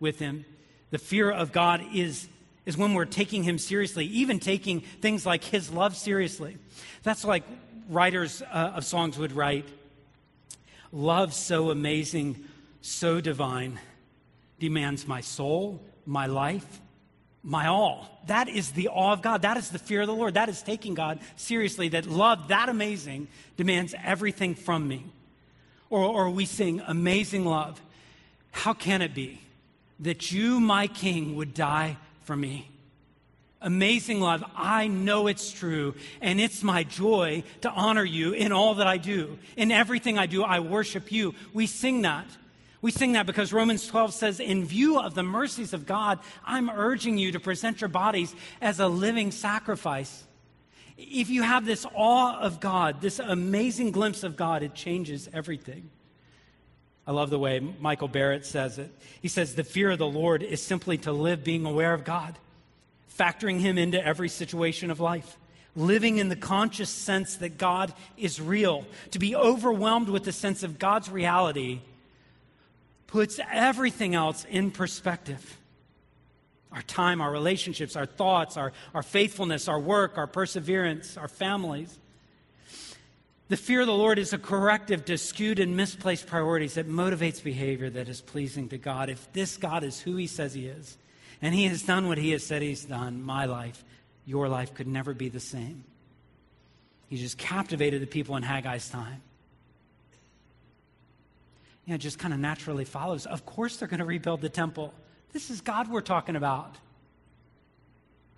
with 0.00 0.18
Him, 0.18 0.44
the 0.90 0.98
fear 0.98 1.30
of 1.30 1.52
God 1.52 1.84
is 1.92 2.28
is 2.66 2.76
when 2.76 2.94
we're 2.94 3.04
taking 3.04 3.42
him 3.42 3.58
seriously, 3.58 4.06
even 4.06 4.38
taking 4.38 4.80
things 4.80 5.24
like 5.24 5.44
his 5.44 5.70
love 5.70 5.96
seriously. 5.96 6.56
That's 7.02 7.24
like 7.24 7.44
writers 7.88 8.42
uh, 8.42 8.72
of 8.76 8.84
songs 8.84 9.18
would 9.18 9.32
write 9.32 9.66
Love 10.92 11.32
so 11.32 11.70
amazing, 11.70 12.44
so 12.80 13.20
divine, 13.20 13.78
demands 14.58 15.06
my 15.06 15.20
soul, 15.20 15.80
my 16.04 16.26
life, 16.26 16.80
my 17.44 17.68
all. 17.68 18.20
That 18.26 18.48
is 18.48 18.72
the 18.72 18.88
awe 18.88 19.12
of 19.12 19.22
God. 19.22 19.42
That 19.42 19.56
is 19.56 19.70
the 19.70 19.78
fear 19.78 20.00
of 20.00 20.08
the 20.08 20.14
Lord. 20.14 20.34
That 20.34 20.48
is 20.48 20.62
taking 20.62 20.94
God 20.94 21.20
seriously. 21.36 21.88
That 21.90 22.06
love 22.06 22.48
that 22.48 22.68
amazing 22.68 23.28
demands 23.56 23.94
everything 24.02 24.56
from 24.56 24.88
me. 24.88 25.06
Or, 25.90 26.00
or 26.00 26.30
we 26.30 26.44
sing, 26.44 26.80
Amazing 26.86 27.44
love. 27.44 27.80
How 28.52 28.74
can 28.74 29.00
it 29.00 29.14
be 29.14 29.40
that 30.00 30.32
you, 30.32 30.60
my 30.60 30.86
King, 30.86 31.36
would 31.36 31.54
die 31.54 31.96
for 32.22 32.36
me. 32.36 32.70
Amazing 33.62 34.20
love. 34.20 34.42
I 34.56 34.86
know 34.86 35.26
it's 35.26 35.52
true, 35.52 35.94
and 36.22 36.40
it's 36.40 36.62
my 36.62 36.82
joy 36.82 37.42
to 37.60 37.70
honor 37.70 38.04
you 38.04 38.32
in 38.32 38.52
all 38.52 38.76
that 38.76 38.86
I 38.86 38.96
do. 38.96 39.38
In 39.56 39.70
everything 39.70 40.18
I 40.18 40.26
do, 40.26 40.42
I 40.42 40.60
worship 40.60 41.12
you. 41.12 41.34
We 41.52 41.66
sing 41.66 42.02
that. 42.02 42.26
We 42.80 42.90
sing 42.90 43.12
that 43.12 43.26
because 43.26 43.52
Romans 43.52 43.86
12 43.86 44.14
says, 44.14 44.40
in 44.40 44.64
view 44.64 44.98
of 44.98 45.14
the 45.14 45.22
mercies 45.22 45.74
of 45.74 45.84
God, 45.84 46.20
I'm 46.46 46.70
urging 46.70 47.18
you 47.18 47.32
to 47.32 47.40
present 47.40 47.82
your 47.82 47.88
bodies 47.88 48.34
as 48.62 48.80
a 48.80 48.88
living 48.88 49.30
sacrifice. 49.30 50.24
If 50.96 51.28
you 51.28 51.42
have 51.42 51.66
this 51.66 51.84
awe 51.94 52.38
of 52.38 52.60
God, 52.60 53.02
this 53.02 53.18
amazing 53.18 53.90
glimpse 53.90 54.22
of 54.22 54.36
God, 54.36 54.62
it 54.62 54.74
changes 54.74 55.28
everything. 55.34 55.90
I 57.06 57.12
love 57.12 57.30
the 57.30 57.38
way 57.38 57.60
Michael 57.60 58.08
Barrett 58.08 58.46
says 58.46 58.78
it. 58.78 58.90
He 59.20 59.28
says, 59.28 59.54
The 59.54 59.64
fear 59.64 59.90
of 59.90 59.98
the 59.98 60.06
Lord 60.06 60.42
is 60.42 60.62
simply 60.62 60.98
to 60.98 61.12
live 61.12 61.42
being 61.42 61.64
aware 61.64 61.94
of 61.94 62.04
God, 62.04 62.38
factoring 63.18 63.60
Him 63.60 63.78
into 63.78 64.04
every 64.04 64.28
situation 64.28 64.90
of 64.90 65.00
life, 65.00 65.36
living 65.74 66.18
in 66.18 66.28
the 66.28 66.36
conscious 66.36 66.90
sense 66.90 67.36
that 67.36 67.58
God 67.58 67.92
is 68.16 68.40
real. 68.40 68.86
To 69.12 69.18
be 69.18 69.34
overwhelmed 69.34 70.08
with 70.08 70.24
the 70.24 70.32
sense 70.32 70.62
of 70.62 70.78
God's 70.78 71.08
reality 71.08 71.80
puts 73.06 73.40
everything 73.50 74.14
else 74.14 74.46
in 74.48 74.70
perspective 74.70 75.56
our 76.72 76.82
time, 76.82 77.20
our 77.20 77.30
relationships, 77.30 77.96
our 77.96 78.06
thoughts, 78.06 78.56
our, 78.56 78.72
our 78.94 79.02
faithfulness, 79.02 79.68
our 79.68 79.80
work, 79.80 80.16
our 80.18 80.26
perseverance, 80.26 81.16
our 81.16 81.28
families. 81.28 81.98
The 83.50 83.56
fear 83.56 83.80
of 83.80 83.88
the 83.88 83.92
Lord 83.92 84.20
is 84.20 84.32
a 84.32 84.38
corrective 84.38 85.04
to 85.06 85.18
skewed 85.18 85.58
and 85.58 85.76
misplaced 85.76 86.28
priorities 86.28 86.74
that 86.74 86.88
motivates 86.88 87.42
behavior 87.42 87.90
that 87.90 88.08
is 88.08 88.20
pleasing 88.20 88.68
to 88.68 88.78
God. 88.78 89.10
If 89.10 89.32
this 89.32 89.56
God 89.56 89.82
is 89.82 90.00
who 90.00 90.14
he 90.14 90.28
says 90.28 90.54
he 90.54 90.68
is, 90.68 90.96
and 91.42 91.52
he 91.52 91.64
has 91.64 91.82
done 91.82 92.06
what 92.06 92.16
he 92.16 92.30
has 92.30 92.46
said 92.46 92.62
he's 92.62 92.84
done, 92.84 93.24
my 93.24 93.46
life, 93.46 93.82
your 94.24 94.48
life 94.48 94.72
could 94.74 94.86
never 94.86 95.14
be 95.14 95.28
the 95.28 95.40
same. 95.40 95.82
He 97.08 97.16
just 97.16 97.38
captivated 97.38 98.00
the 98.00 98.06
people 98.06 98.36
in 98.36 98.44
Haggai's 98.44 98.88
time. 98.88 99.20
You 101.86 101.90
know, 101.90 101.94
it 101.96 101.98
just 101.98 102.20
kind 102.20 102.32
of 102.32 102.38
naturally 102.38 102.84
follows. 102.84 103.26
Of 103.26 103.46
course, 103.46 103.78
they're 103.78 103.88
going 103.88 103.98
to 103.98 104.06
rebuild 104.06 104.42
the 104.42 104.48
temple. 104.48 104.94
This 105.32 105.50
is 105.50 105.60
God 105.60 105.90
we're 105.90 106.02
talking 106.02 106.36
about. 106.36 106.76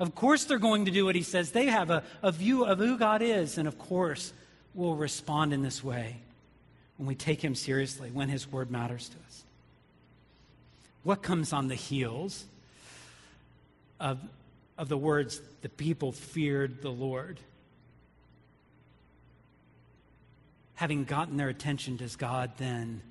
Of 0.00 0.14
course, 0.14 0.44
they're 0.44 0.58
going 0.58 0.86
to 0.86 0.90
do 0.90 1.04
what 1.04 1.16
he 1.16 1.22
says. 1.22 1.52
They 1.52 1.66
have 1.66 1.90
a, 1.90 2.02
a 2.22 2.32
view 2.32 2.64
of 2.64 2.78
who 2.78 2.96
God 2.96 3.20
is. 3.20 3.58
And 3.58 3.68
of 3.68 3.76
course, 3.76 4.32
will 4.74 4.96
respond 4.96 5.52
in 5.52 5.62
this 5.62 5.82
way 5.82 6.16
when 6.96 7.06
we 7.06 7.14
take 7.14 7.42
him 7.42 7.54
seriously, 7.54 8.10
when 8.10 8.28
his 8.28 8.50
word 8.50 8.70
matters 8.70 9.08
to 9.08 9.16
us. 9.26 9.44
What 11.02 11.22
comes 11.22 11.52
on 11.52 11.68
the 11.68 11.74
heels 11.74 12.44
of, 13.98 14.18
of 14.78 14.88
the 14.88 14.96
words, 14.96 15.40
the 15.62 15.68
people 15.68 16.12
feared 16.12 16.80
the 16.80 16.90
Lord? 16.90 17.40
Having 20.74 21.04
gotten 21.04 21.36
their 21.36 21.48
attention, 21.48 21.96
does 21.96 22.16
God 22.16 22.52
then 22.56 23.02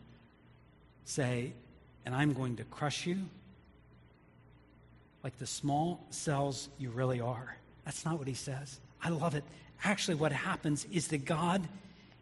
say, 1.06 1.54
and 2.06 2.15
I'm 2.15 2.34
going 2.34 2.58
to 2.58 2.63
crush 2.63 3.06
you 3.06 3.17
like 5.24 5.38
the 5.38 5.47
small 5.47 6.06
cells 6.10 6.69
you 6.80 6.89
really 6.89 7.19
are? 7.19 7.58
That's 7.86 8.06
not 8.06 8.17
what 8.17 8.28
he 8.28 8.34
says. 8.34 8.80
I 9.04 9.10
love 9.10 9.36
it 9.36 9.43
actually 9.84 10.15
what 10.15 10.32
happens 10.32 10.86
is 10.91 11.08
that 11.10 11.26
God, 11.26 11.67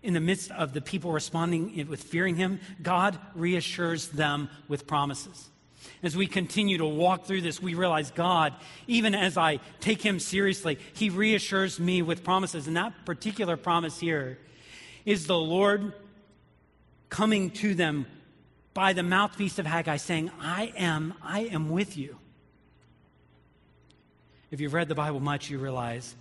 in 0.02 0.14
the 0.14 0.20
midst 0.20 0.52
of 0.52 0.74
the 0.74 0.82
people 0.82 1.12
responding 1.12 1.88
with 1.88 2.04
fearing 2.04 2.36
him, 2.36 2.60
God 2.82 3.20
reassures 3.36 4.10
them 4.10 4.50
with 4.68 4.88
promises. 4.88 5.50
As 6.02 6.16
we 6.16 6.28
continue 6.28 6.78
to 6.78 6.86
walk 6.86 7.26
through 7.26 7.42
this, 7.42 7.62
we 7.62 7.74
realize 7.74 8.12
God, 8.12 8.54
even 8.88 9.14
as 9.16 9.38
I 9.38 9.60
take 9.82 10.02
him 10.02 10.20
seriously, 10.20 10.80
he 10.94 11.10
reassures 11.10 11.80
me 11.80 12.02
with 12.02 12.24
promises. 12.24 12.68
And 12.68 12.78
that 12.78 13.06
particular 13.06 13.58
promise 13.58 14.00
here 14.00 14.38
is 15.06 15.28
the 15.28 15.38
Lord 15.38 15.94
coming 17.10 17.50
to 17.52 17.74
them 17.76 18.06
by 18.74 18.94
the 18.94 19.04
mouthpiece 19.04 19.60
of 19.60 19.66
Haggai 19.66 19.98
saying, 19.98 20.32
I 20.40 20.72
am, 20.78 21.14
I 21.22 21.42
am 21.42 21.70
with 21.70 21.98
you. 21.98 22.18
If 24.52 24.62
you've 24.62 24.74
read 24.74 24.88
the 24.88 24.96
Bible 24.96 25.20
much, 25.20 25.50
you 25.50 25.60
realize 25.60 26.16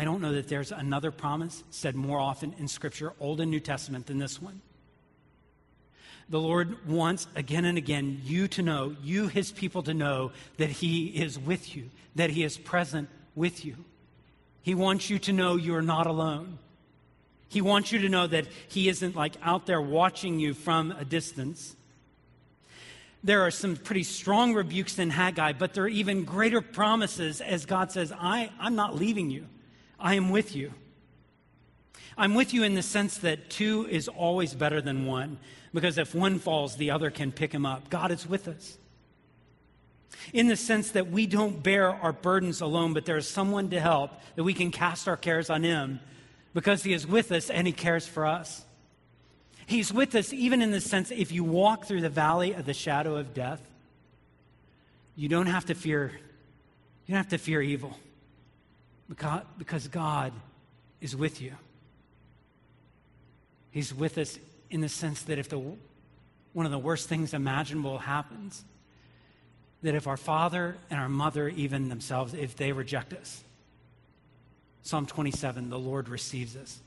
I 0.00 0.04
don't 0.04 0.22
know 0.22 0.32
that 0.32 0.48
there's 0.48 0.72
another 0.72 1.10
promise 1.10 1.62
said 1.68 1.94
more 1.94 2.18
often 2.18 2.54
in 2.58 2.68
Scripture, 2.68 3.12
Old 3.20 3.38
and 3.38 3.50
New 3.50 3.60
Testament, 3.60 4.06
than 4.06 4.16
this 4.16 4.40
one. 4.40 4.62
The 6.30 6.40
Lord 6.40 6.88
wants 6.88 7.26
again 7.36 7.66
and 7.66 7.76
again 7.76 8.22
you 8.24 8.48
to 8.48 8.62
know, 8.62 8.96
you, 9.02 9.28
his 9.28 9.52
people, 9.52 9.82
to 9.82 9.92
know 9.92 10.32
that 10.56 10.70
he 10.70 11.08
is 11.08 11.38
with 11.38 11.76
you, 11.76 11.90
that 12.14 12.30
he 12.30 12.44
is 12.44 12.56
present 12.56 13.10
with 13.34 13.62
you. 13.62 13.76
He 14.62 14.74
wants 14.74 15.10
you 15.10 15.18
to 15.18 15.34
know 15.34 15.56
you're 15.56 15.82
not 15.82 16.06
alone. 16.06 16.56
He 17.50 17.60
wants 17.60 17.92
you 17.92 17.98
to 17.98 18.08
know 18.08 18.26
that 18.26 18.46
he 18.68 18.88
isn't 18.88 19.16
like 19.16 19.34
out 19.42 19.66
there 19.66 19.82
watching 19.82 20.40
you 20.40 20.54
from 20.54 20.92
a 20.92 21.04
distance. 21.04 21.76
There 23.22 23.42
are 23.42 23.50
some 23.50 23.76
pretty 23.76 24.04
strong 24.04 24.54
rebukes 24.54 24.98
in 24.98 25.10
Haggai, 25.10 25.52
but 25.52 25.74
there 25.74 25.84
are 25.84 25.88
even 25.88 26.24
greater 26.24 26.62
promises 26.62 27.42
as 27.42 27.66
God 27.66 27.92
says, 27.92 28.14
I, 28.18 28.50
I'm 28.58 28.76
not 28.76 28.96
leaving 28.96 29.30
you. 29.30 29.44
I 30.00 30.14
am 30.14 30.30
with 30.30 30.56
you. 30.56 30.72
I'm 32.16 32.34
with 32.34 32.52
you 32.52 32.64
in 32.64 32.74
the 32.74 32.82
sense 32.82 33.18
that 33.18 33.50
two 33.50 33.86
is 33.90 34.08
always 34.08 34.54
better 34.54 34.80
than 34.80 35.06
one, 35.06 35.38
because 35.72 35.98
if 35.98 36.14
one 36.14 36.38
falls, 36.38 36.76
the 36.76 36.90
other 36.90 37.10
can 37.10 37.32
pick 37.32 37.52
him 37.52 37.64
up. 37.64 37.88
God 37.88 38.10
is 38.10 38.26
with 38.26 38.48
us. 38.48 38.76
In 40.32 40.48
the 40.48 40.56
sense 40.56 40.90
that 40.90 41.10
we 41.10 41.26
don't 41.26 41.62
bear 41.62 41.88
our 41.88 42.12
burdens 42.12 42.60
alone, 42.60 42.92
but 42.92 43.06
there 43.06 43.16
is 43.16 43.26
someone 43.26 43.70
to 43.70 43.80
help, 43.80 44.10
that 44.36 44.44
we 44.44 44.54
can 44.54 44.70
cast 44.70 45.08
our 45.08 45.16
cares 45.16 45.48
on 45.48 45.62
him, 45.62 46.00
because 46.52 46.82
he 46.82 46.92
is 46.92 47.06
with 47.06 47.32
us 47.32 47.48
and 47.48 47.66
he 47.66 47.72
cares 47.72 48.06
for 48.06 48.26
us. 48.26 48.64
He's 49.66 49.92
with 49.92 50.14
us 50.16 50.32
even 50.32 50.62
in 50.62 50.72
the 50.72 50.80
sense 50.80 51.10
if 51.10 51.30
you 51.30 51.44
walk 51.44 51.84
through 51.84 52.00
the 52.00 52.08
valley 52.10 52.52
of 52.52 52.66
the 52.66 52.74
shadow 52.74 53.16
of 53.16 53.32
death, 53.32 53.62
you 55.14 55.28
don't 55.28 55.46
have 55.46 55.66
to 55.66 55.74
fear 55.74 56.12
you 57.06 57.14
don't 57.14 57.22
have 57.22 57.28
to 57.30 57.38
fear 57.38 57.60
evil 57.60 57.96
because, 59.10 59.88
God 59.88 60.32
is 61.00 61.16
with 61.16 61.42
you. 61.42 61.52
He's 63.72 63.92
with 63.92 64.16
us 64.18 64.38
in 64.70 64.80
the 64.80 64.88
sense 64.88 65.22
that 65.22 65.38
if 65.38 65.48
the, 65.48 65.58
one 66.52 66.66
of 66.66 66.72
the 66.72 66.78
worst 66.78 67.08
things 67.08 67.34
imaginable 67.34 67.98
happens, 67.98 68.64
that 69.82 69.94
if 69.94 70.06
our 70.06 70.16
father 70.16 70.76
and 70.90 71.00
our 71.00 71.08
mother, 71.08 71.48
even 71.48 71.88
themselves, 71.88 72.34
if 72.34 72.56
they 72.56 72.72
reject 72.72 73.12
us, 73.12 73.42
Psalm 74.82 75.06
27, 75.06 75.70
the 75.70 75.78
Lord 75.78 76.08
receives 76.08 76.56
us. 76.56 76.80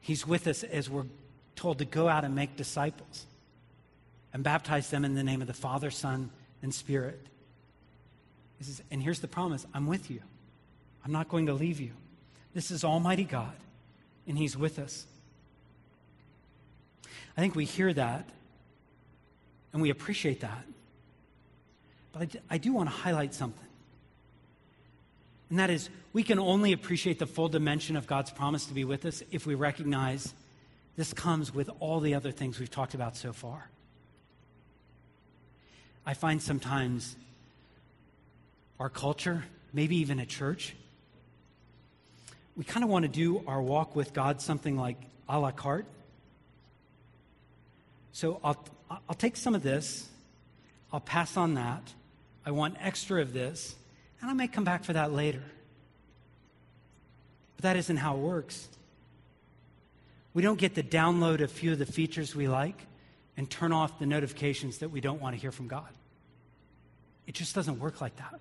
He's 0.00 0.26
with 0.26 0.46
us 0.46 0.62
as 0.64 0.90
we're 0.90 1.06
told 1.54 1.78
to 1.78 1.84
go 1.84 2.08
out 2.08 2.24
and 2.24 2.34
make 2.34 2.56
disciples 2.56 3.26
and 4.32 4.42
baptize 4.42 4.90
them 4.90 5.04
in 5.04 5.14
the 5.14 5.24
name 5.24 5.40
of 5.40 5.46
the 5.46 5.54
Father, 5.54 5.90
Son, 5.90 6.30
and 6.62 6.74
Spirit. 6.74 7.20
He 8.58 8.64
says, 8.64 8.82
and 8.90 9.02
here's 9.02 9.20
the 9.20 9.28
promise 9.28 9.66
I'm 9.72 9.86
with 9.86 10.10
you. 10.10 10.20
I'm 11.06 11.12
not 11.12 11.28
going 11.28 11.46
to 11.46 11.54
leave 11.54 11.78
you. 11.78 11.92
This 12.52 12.72
is 12.72 12.82
Almighty 12.82 13.22
God, 13.22 13.54
and 14.26 14.36
He's 14.36 14.56
with 14.56 14.80
us. 14.80 15.06
I 17.36 17.40
think 17.40 17.54
we 17.54 17.64
hear 17.64 17.92
that 17.92 18.28
and 19.72 19.80
we 19.80 19.90
appreciate 19.90 20.40
that. 20.40 20.64
But 22.12 22.34
I 22.50 22.58
do 22.58 22.72
want 22.72 22.88
to 22.88 22.94
highlight 22.94 23.34
something. 23.34 23.68
And 25.48 25.60
that 25.60 25.70
is, 25.70 25.90
we 26.12 26.24
can 26.24 26.40
only 26.40 26.72
appreciate 26.72 27.20
the 27.20 27.26
full 27.26 27.48
dimension 27.48 27.94
of 27.94 28.08
God's 28.08 28.32
promise 28.32 28.66
to 28.66 28.74
be 28.74 28.82
with 28.82 29.06
us 29.06 29.22
if 29.30 29.46
we 29.46 29.54
recognize 29.54 30.34
this 30.96 31.12
comes 31.12 31.54
with 31.54 31.70
all 31.78 32.00
the 32.00 32.16
other 32.16 32.32
things 32.32 32.58
we've 32.58 32.68
talked 32.68 32.94
about 32.94 33.16
so 33.16 33.32
far. 33.32 33.70
I 36.04 36.14
find 36.14 36.42
sometimes 36.42 37.14
our 38.80 38.88
culture, 38.88 39.44
maybe 39.72 39.98
even 39.98 40.18
a 40.18 40.26
church, 40.26 40.74
we 42.56 42.64
kind 42.64 42.82
of 42.82 42.90
want 42.90 43.04
to 43.04 43.08
do 43.08 43.42
our 43.46 43.60
walk 43.60 43.94
with 43.94 44.12
God 44.12 44.40
something 44.40 44.76
like 44.76 44.96
a 45.28 45.38
la 45.38 45.50
carte. 45.50 45.86
So 48.12 48.40
I'll, 48.42 48.64
I'll 48.90 49.14
take 49.16 49.36
some 49.36 49.54
of 49.54 49.62
this, 49.62 50.08
I'll 50.92 51.00
pass 51.00 51.36
on 51.36 51.54
that. 51.54 51.92
I 52.46 52.52
want 52.52 52.76
extra 52.80 53.20
of 53.20 53.32
this, 53.32 53.74
and 54.20 54.30
I 54.30 54.34
may 54.34 54.46
come 54.46 54.64
back 54.64 54.84
for 54.84 54.92
that 54.92 55.12
later. 55.12 55.42
But 57.56 57.64
that 57.64 57.76
isn't 57.76 57.96
how 57.96 58.14
it 58.14 58.20
works. 58.20 58.68
We 60.32 60.42
don't 60.42 60.58
get 60.58 60.76
to 60.76 60.82
download 60.82 61.40
a 61.40 61.48
few 61.48 61.72
of 61.72 61.78
the 61.78 61.86
features 61.86 62.36
we 62.36 62.46
like 62.46 62.80
and 63.36 63.50
turn 63.50 63.72
off 63.72 63.98
the 63.98 64.06
notifications 64.06 64.78
that 64.78 64.90
we 64.90 65.00
don't 65.00 65.20
want 65.20 65.34
to 65.34 65.40
hear 65.40 65.50
from 65.50 65.66
God. 65.66 65.88
It 67.26 67.34
just 67.34 67.54
doesn't 67.54 67.80
work 67.80 68.00
like 68.00 68.16
that 68.16 68.38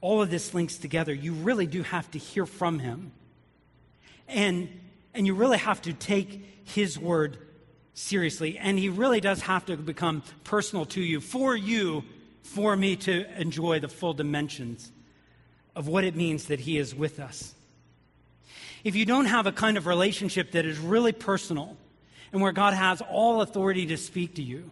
all 0.00 0.22
of 0.22 0.30
this 0.30 0.54
links 0.54 0.76
together. 0.76 1.12
You 1.12 1.32
really 1.32 1.66
do 1.66 1.82
have 1.82 2.10
to 2.12 2.18
hear 2.18 2.46
from 2.46 2.78
him. 2.78 3.12
And, 4.28 4.68
and 5.14 5.26
you 5.26 5.34
really 5.34 5.58
have 5.58 5.82
to 5.82 5.92
take 5.92 6.62
his 6.64 6.98
word 6.98 7.38
seriously. 7.94 8.58
And 8.58 8.78
he 8.78 8.88
really 8.88 9.20
does 9.20 9.42
have 9.42 9.66
to 9.66 9.76
become 9.76 10.22
personal 10.44 10.84
to 10.86 11.00
you, 11.00 11.20
for 11.20 11.56
you, 11.56 12.04
for 12.42 12.76
me 12.76 12.96
to 12.96 13.40
enjoy 13.40 13.80
the 13.80 13.88
full 13.88 14.14
dimensions 14.14 14.92
of 15.74 15.88
what 15.88 16.04
it 16.04 16.14
means 16.14 16.46
that 16.46 16.60
he 16.60 16.78
is 16.78 16.94
with 16.94 17.20
us. 17.20 17.54
If 18.84 18.94
you 18.94 19.04
don't 19.04 19.26
have 19.26 19.46
a 19.46 19.52
kind 19.52 19.76
of 19.76 19.86
relationship 19.86 20.52
that 20.52 20.64
is 20.64 20.78
really 20.78 21.12
personal 21.12 21.76
and 22.32 22.40
where 22.40 22.52
God 22.52 22.72
has 22.72 23.00
all 23.00 23.42
authority 23.42 23.86
to 23.86 23.96
speak 23.96 24.36
to 24.36 24.42
you, 24.42 24.70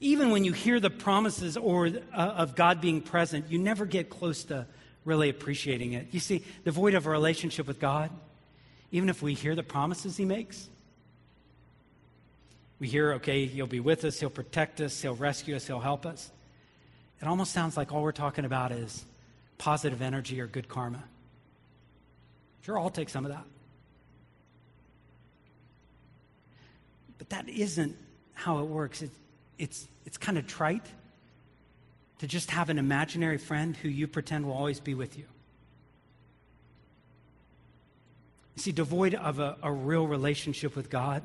even 0.00 0.30
when 0.30 0.44
you 0.44 0.52
hear 0.52 0.80
the 0.80 0.90
promises 0.90 1.56
or 1.56 1.86
uh, 1.86 1.90
of 2.12 2.54
God 2.54 2.80
being 2.80 3.00
present, 3.00 3.50
you 3.50 3.58
never 3.58 3.86
get 3.86 4.10
close 4.10 4.44
to 4.44 4.66
really 5.04 5.28
appreciating 5.28 5.92
it. 5.92 6.08
You 6.10 6.20
see, 6.20 6.44
the 6.64 6.70
void 6.70 6.94
of 6.94 7.06
a 7.06 7.10
relationship 7.10 7.66
with 7.66 7.78
God, 7.78 8.10
even 8.90 9.08
if 9.08 9.22
we 9.22 9.34
hear 9.34 9.54
the 9.54 9.62
promises 9.62 10.16
He 10.16 10.24
makes, 10.24 10.68
we 12.78 12.88
hear, 12.88 13.14
okay, 13.14 13.46
He'll 13.46 13.66
be 13.66 13.80
with 13.80 14.04
us, 14.04 14.20
He'll 14.20 14.30
protect 14.30 14.80
us, 14.80 15.00
He'll 15.00 15.14
rescue 15.14 15.56
us, 15.56 15.66
He'll 15.66 15.80
help 15.80 16.06
us. 16.06 16.30
It 17.20 17.28
almost 17.28 17.52
sounds 17.52 17.76
like 17.76 17.92
all 17.92 18.02
we're 18.02 18.12
talking 18.12 18.44
about 18.44 18.72
is 18.72 19.04
positive 19.56 20.02
energy 20.02 20.40
or 20.40 20.46
good 20.46 20.68
karma. 20.68 21.02
Sure, 22.62 22.78
I'll 22.78 22.90
take 22.90 23.08
some 23.08 23.24
of 23.24 23.30
that. 23.30 23.44
But 27.18 27.30
that 27.30 27.48
isn't 27.48 27.96
how 28.34 28.58
it 28.60 28.66
works. 28.66 29.02
It, 29.02 29.10
it's, 29.58 29.88
it's 30.04 30.16
kind 30.16 30.38
of 30.38 30.46
trite 30.46 30.86
to 32.18 32.26
just 32.26 32.50
have 32.50 32.70
an 32.70 32.78
imaginary 32.78 33.38
friend 33.38 33.76
who 33.76 33.88
you 33.88 34.06
pretend 34.06 34.46
will 34.46 34.54
always 34.54 34.80
be 34.80 34.94
with 34.94 35.18
you. 35.18 35.24
You 38.56 38.62
see, 38.62 38.72
devoid 38.72 39.14
of 39.14 39.40
a, 39.40 39.56
a 39.62 39.72
real 39.72 40.06
relationship 40.06 40.76
with 40.76 40.90
God, 40.90 41.22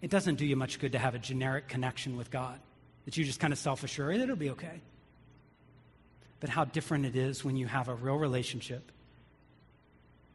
it 0.00 0.10
doesn't 0.10 0.36
do 0.36 0.46
you 0.46 0.56
much 0.56 0.78
good 0.78 0.92
to 0.92 0.98
have 0.98 1.14
a 1.14 1.18
generic 1.18 1.68
connection 1.68 2.16
with 2.16 2.30
God 2.30 2.60
that 3.04 3.16
you 3.16 3.24
just 3.24 3.40
kind 3.40 3.52
of 3.52 3.58
self 3.58 3.82
assure 3.82 4.16
that 4.16 4.22
it'll 4.22 4.36
be 4.36 4.50
okay. 4.50 4.80
But 6.40 6.50
how 6.50 6.64
different 6.64 7.06
it 7.06 7.16
is 7.16 7.44
when 7.44 7.56
you 7.56 7.66
have 7.66 7.88
a 7.88 7.94
real 7.94 8.16
relationship 8.16 8.92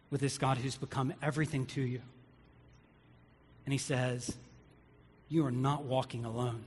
with 0.09 0.19
this 0.19 0.37
God 0.37 0.57
who's 0.57 0.75
become 0.75 1.13
everything 1.21 1.65
to 1.67 1.81
you. 1.81 2.01
And 3.65 3.71
he 3.71 3.77
says, 3.77 4.35
You 5.33 5.47
are 5.47 5.51
not 5.51 5.85
walking 5.85 6.25
alone. 6.25 6.63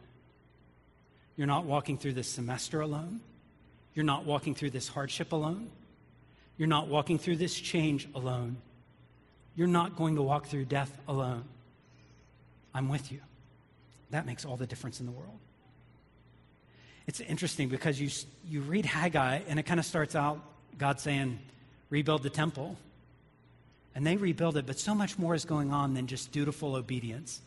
You're 1.36 1.46
not 1.46 1.66
walking 1.66 1.98
through 1.98 2.14
this 2.14 2.26
semester 2.26 2.80
alone. 2.80 3.20
You're 3.94 4.04
not 4.04 4.24
walking 4.24 4.56
through 4.56 4.70
this 4.70 4.88
hardship 4.88 5.30
alone. 5.30 5.70
You're 6.58 6.66
not 6.66 6.88
walking 6.88 7.16
through 7.16 7.36
this 7.36 7.54
change 7.54 8.08
alone. 8.12 8.56
You're 9.54 9.68
not 9.68 9.94
going 9.94 10.16
to 10.16 10.22
walk 10.22 10.46
through 10.46 10.64
death 10.64 10.90
alone. 11.06 11.44
I'm 12.74 12.88
with 12.88 13.12
you. 13.12 13.20
That 14.10 14.26
makes 14.26 14.44
all 14.44 14.56
the 14.56 14.66
difference 14.66 14.98
in 14.98 15.06
the 15.06 15.12
world. 15.12 15.38
It's 17.06 17.20
interesting 17.20 17.68
because 17.68 18.00
you, 18.00 18.10
you 18.48 18.62
read 18.62 18.84
Haggai 18.84 19.42
and 19.46 19.60
it 19.60 19.62
kind 19.62 19.78
of 19.78 19.86
starts 19.86 20.16
out 20.16 20.40
God 20.76 20.98
saying, 20.98 21.38
rebuild 21.88 22.24
the 22.24 22.30
temple. 22.30 22.76
And 23.94 24.04
they 24.04 24.16
rebuild 24.16 24.56
it, 24.56 24.66
but 24.66 24.80
so 24.80 24.92
much 24.92 25.20
more 25.20 25.36
is 25.36 25.44
going 25.44 25.72
on 25.72 25.94
than 25.94 26.08
just 26.08 26.32
dutiful 26.32 26.74
obedience 26.74 27.42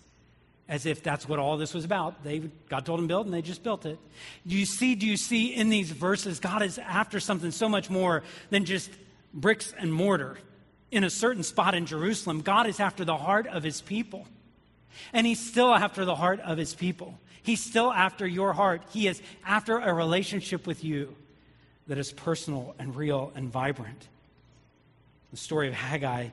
as 0.69 0.85
if 0.85 1.03
that's 1.03 1.27
what 1.27 1.39
all 1.39 1.57
this 1.57 1.73
was 1.73 1.83
about. 1.83 2.23
They, 2.23 2.39
God 2.69 2.85
told 2.85 2.99
them 2.99 3.07
build, 3.07 3.25
and 3.25 3.33
they 3.33 3.41
just 3.41 3.63
built 3.63 3.85
it. 3.85 3.99
Do 4.47 4.55
you 4.55 4.65
see, 4.65 4.95
do 4.95 5.07
you 5.07 5.17
see 5.17 5.53
in 5.53 5.69
these 5.69 5.91
verses, 5.91 6.39
God 6.39 6.61
is 6.61 6.77
after 6.77 7.19
something 7.19 7.51
so 7.51 7.67
much 7.67 7.89
more 7.89 8.23
than 8.51 8.65
just 8.65 8.91
bricks 9.33 9.73
and 9.77 9.91
mortar 9.91 10.37
in 10.91 11.03
a 11.03 11.09
certain 11.09 11.43
spot 11.43 11.75
in 11.75 11.85
Jerusalem. 11.85 12.41
God 12.41 12.67
is 12.67 12.79
after 12.79 13.03
the 13.03 13.17
heart 13.17 13.47
of 13.47 13.63
his 13.63 13.81
people. 13.81 14.27
And 15.11 15.25
he's 15.25 15.39
still 15.39 15.73
after 15.73 16.05
the 16.05 16.15
heart 16.15 16.39
of 16.41 16.57
his 16.57 16.73
people. 16.73 17.19
He's 17.41 17.63
still 17.63 17.91
after 17.91 18.27
your 18.27 18.53
heart. 18.53 18.83
He 18.91 19.07
is 19.07 19.21
after 19.45 19.79
a 19.79 19.93
relationship 19.93 20.67
with 20.67 20.83
you 20.83 21.15
that 21.87 21.97
is 21.97 22.11
personal 22.11 22.75
and 22.77 22.95
real 22.95 23.31
and 23.35 23.49
vibrant. 23.49 24.07
The 25.31 25.37
story 25.37 25.67
of 25.67 25.73
Haggai 25.73 26.29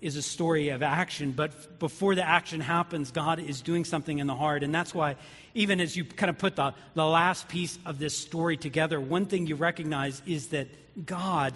is 0.00 0.16
a 0.16 0.22
story 0.22 0.70
of 0.70 0.82
action, 0.82 1.32
but 1.32 1.78
before 1.78 2.14
the 2.14 2.26
action 2.26 2.60
happens, 2.60 3.10
God 3.10 3.38
is 3.38 3.60
doing 3.60 3.84
something 3.84 4.18
in 4.18 4.26
the 4.26 4.34
heart. 4.34 4.62
And 4.62 4.74
that's 4.74 4.94
why, 4.94 5.16
even 5.54 5.80
as 5.80 5.96
you 5.96 6.04
kind 6.04 6.30
of 6.30 6.38
put 6.38 6.56
the, 6.56 6.74
the 6.94 7.04
last 7.04 7.48
piece 7.48 7.78
of 7.84 7.98
this 7.98 8.16
story 8.16 8.56
together, 8.56 9.00
one 9.00 9.26
thing 9.26 9.46
you 9.46 9.56
recognize 9.56 10.22
is 10.26 10.48
that 10.48 10.68
God 11.06 11.54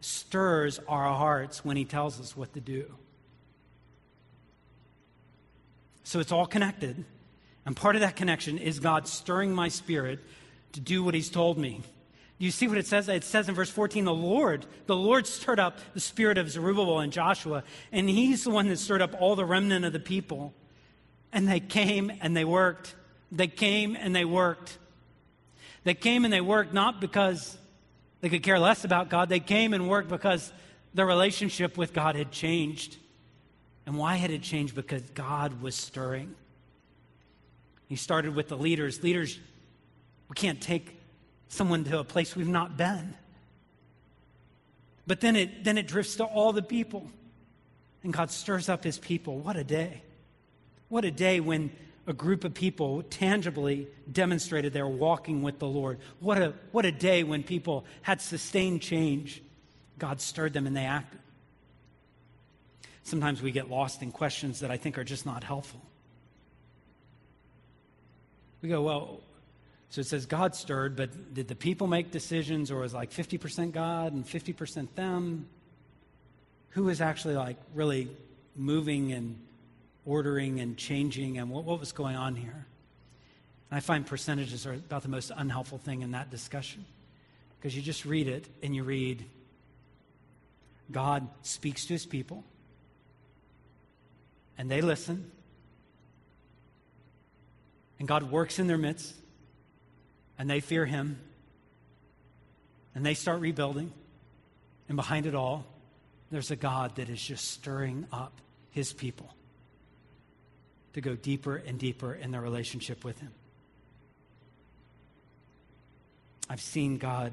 stirs 0.00 0.78
our 0.88 1.14
hearts 1.14 1.64
when 1.64 1.76
He 1.76 1.84
tells 1.84 2.20
us 2.20 2.36
what 2.36 2.52
to 2.54 2.60
do. 2.60 2.92
So 6.04 6.20
it's 6.20 6.32
all 6.32 6.46
connected. 6.46 7.04
And 7.64 7.74
part 7.74 7.96
of 7.96 8.02
that 8.02 8.14
connection 8.14 8.58
is 8.58 8.78
God 8.78 9.08
stirring 9.08 9.54
my 9.54 9.68
spirit 9.68 10.20
to 10.72 10.80
do 10.80 11.02
what 11.02 11.14
He's 11.14 11.30
told 11.30 11.58
me. 11.58 11.80
You 12.38 12.50
see 12.50 12.68
what 12.68 12.76
it 12.76 12.86
says? 12.86 13.08
It 13.08 13.24
says 13.24 13.48
in 13.48 13.54
verse 13.54 13.70
14, 13.70 14.04
the 14.04 14.12
Lord, 14.12 14.66
the 14.86 14.96
Lord 14.96 15.26
stirred 15.26 15.58
up 15.58 15.78
the 15.94 16.00
spirit 16.00 16.36
of 16.36 16.50
Zerubbabel 16.50 17.00
and 17.00 17.12
Joshua, 17.12 17.64
and 17.92 18.08
he's 18.08 18.44
the 18.44 18.50
one 18.50 18.68
that 18.68 18.78
stirred 18.78 19.00
up 19.00 19.14
all 19.20 19.36
the 19.36 19.44
remnant 19.44 19.84
of 19.86 19.92
the 19.92 20.00
people. 20.00 20.52
And 21.32 21.48
they 21.48 21.60
came 21.60 22.12
and 22.20 22.36
they 22.36 22.44
worked. 22.44 22.94
They 23.32 23.48
came 23.48 23.96
and 23.96 24.14
they 24.14 24.24
worked. 24.24 24.78
They 25.84 25.94
came 25.94 26.24
and 26.24 26.32
they 26.32 26.40
worked 26.40 26.74
not 26.74 27.00
because 27.00 27.56
they 28.20 28.28
could 28.28 28.42
care 28.42 28.58
less 28.58 28.84
about 28.84 29.08
God. 29.08 29.28
They 29.28 29.40
came 29.40 29.72
and 29.72 29.88
worked 29.88 30.08
because 30.08 30.52
their 30.94 31.06
relationship 31.06 31.76
with 31.78 31.92
God 31.92 32.16
had 32.16 32.32
changed. 32.32 32.96
And 33.86 33.96
why 33.96 34.16
had 34.16 34.30
it 34.30 34.42
changed? 34.42 34.74
Because 34.74 35.02
God 35.14 35.62
was 35.62 35.74
stirring. 35.74 36.34
He 37.88 37.96
started 37.96 38.34
with 38.34 38.48
the 38.48 38.56
leaders. 38.56 39.02
Leaders, 39.02 39.38
we 40.28 40.34
can't 40.34 40.60
take 40.60 40.98
someone 41.48 41.84
to 41.84 41.98
a 41.98 42.04
place 42.04 42.34
we've 42.34 42.48
not 42.48 42.76
been. 42.76 43.14
But 45.06 45.20
then 45.20 45.36
it, 45.36 45.64
then 45.64 45.78
it 45.78 45.86
drifts 45.86 46.16
to 46.16 46.24
all 46.24 46.52
the 46.52 46.62
people. 46.62 47.08
And 48.02 48.12
God 48.12 48.30
stirs 48.30 48.68
up 48.68 48.84
his 48.84 48.98
people. 48.98 49.38
What 49.38 49.56
a 49.56 49.64
day. 49.64 50.02
What 50.88 51.04
a 51.04 51.10
day 51.10 51.40
when 51.40 51.70
a 52.06 52.12
group 52.12 52.44
of 52.44 52.54
people 52.54 53.02
tangibly 53.02 53.88
demonstrated 54.10 54.72
they're 54.72 54.86
walking 54.86 55.42
with 55.42 55.58
the 55.58 55.66
Lord. 55.66 55.98
What 56.20 56.40
a, 56.40 56.54
what 56.70 56.84
a 56.84 56.92
day 56.92 57.24
when 57.24 57.42
people 57.42 57.84
had 58.02 58.20
sustained 58.20 58.82
change. 58.82 59.42
God 59.98 60.20
stirred 60.20 60.52
them 60.52 60.66
and 60.66 60.76
they 60.76 60.84
acted. 60.84 61.20
Sometimes 63.02 63.42
we 63.42 63.50
get 63.50 63.70
lost 63.70 64.02
in 64.02 64.12
questions 64.12 64.60
that 64.60 64.70
I 64.70 64.76
think 64.76 64.98
are 64.98 65.04
just 65.04 65.26
not 65.26 65.44
helpful. 65.44 65.80
We 68.62 68.68
go, 68.68 68.82
well, 68.82 69.20
so 69.96 70.00
it 70.00 70.06
says 70.06 70.26
God 70.26 70.54
stirred, 70.54 70.94
but 70.94 71.32
did 71.32 71.48
the 71.48 71.54
people 71.54 71.86
make 71.86 72.10
decisions 72.10 72.70
or 72.70 72.80
was 72.80 72.92
like 72.92 73.10
50% 73.10 73.72
God 73.72 74.12
and 74.12 74.26
50% 74.26 74.88
them? 74.94 75.48
Who 76.72 76.84
was 76.84 77.00
actually 77.00 77.36
like 77.36 77.56
really 77.74 78.10
moving 78.54 79.14
and 79.14 79.38
ordering 80.04 80.60
and 80.60 80.76
changing 80.76 81.38
and 81.38 81.48
what, 81.48 81.64
what 81.64 81.80
was 81.80 81.92
going 81.92 82.14
on 82.14 82.36
here? 82.36 82.66
And 83.70 83.78
I 83.78 83.80
find 83.80 84.06
percentages 84.06 84.66
are 84.66 84.74
about 84.74 85.00
the 85.00 85.08
most 85.08 85.32
unhelpful 85.34 85.78
thing 85.78 86.02
in 86.02 86.10
that 86.10 86.30
discussion 86.30 86.84
because 87.58 87.74
you 87.74 87.80
just 87.80 88.04
read 88.04 88.28
it 88.28 88.46
and 88.62 88.76
you 88.76 88.84
read 88.84 89.24
God 90.92 91.26
speaks 91.40 91.86
to 91.86 91.94
his 91.94 92.04
people 92.04 92.44
and 94.58 94.70
they 94.70 94.82
listen 94.82 95.30
and 97.98 98.06
God 98.06 98.30
works 98.30 98.58
in 98.58 98.66
their 98.66 98.76
midst 98.76 99.14
and 100.38 100.48
they 100.48 100.60
fear 100.60 100.86
him 100.86 101.18
and 102.94 103.04
they 103.04 103.14
start 103.14 103.40
rebuilding. 103.40 103.92
And 104.88 104.96
behind 104.96 105.26
it 105.26 105.34
all, 105.34 105.64
there's 106.30 106.50
a 106.50 106.56
God 106.56 106.96
that 106.96 107.08
is 107.08 107.22
just 107.22 107.50
stirring 107.50 108.06
up 108.12 108.32
his 108.70 108.92
people 108.92 109.34
to 110.94 111.00
go 111.00 111.14
deeper 111.14 111.56
and 111.56 111.78
deeper 111.78 112.14
in 112.14 112.30
their 112.30 112.40
relationship 112.40 113.04
with 113.04 113.20
him. 113.20 113.32
I've 116.48 116.60
seen 116.60 116.98
God 116.98 117.32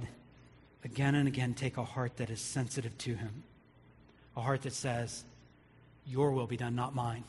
again 0.83 1.15
and 1.15 1.27
again 1.27 1.53
take 1.53 1.77
a 1.77 1.83
heart 1.83 2.17
that 2.17 2.29
is 2.29 2.41
sensitive 2.41 2.97
to 2.99 3.15
him, 3.15 3.43
a 4.35 4.41
heart 4.41 4.63
that 4.63 4.73
says, 4.73 5.23
Your 6.05 6.31
will 6.31 6.47
be 6.47 6.57
done, 6.57 6.75
not 6.75 6.95
mine. 6.95 7.23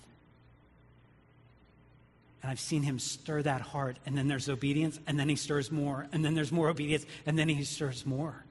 And 2.45 2.51
I've 2.51 2.61
seen 2.61 2.83
him 2.83 2.99
stir 2.99 3.41
that 3.41 3.63
heart, 3.63 3.97
and 4.05 4.19
then 4.19 4.29
there's 4.29 4.51
obedience, 4.51 5.01
and 5.07 5.19
then 5.19 5.31
he 5.31 5.35
stirs 5.35 5.73
more, 5.73 6.07
and 6.13 6.23
then 6.23 6.35
there's 6.35 6.53
more 6.53 6.69
obedience, 6.69 7.07
and 7.25 7.39
then 7.39 7.49
he 7.49 7.65
stirs 7.65 8.05
more. 8.05 8.45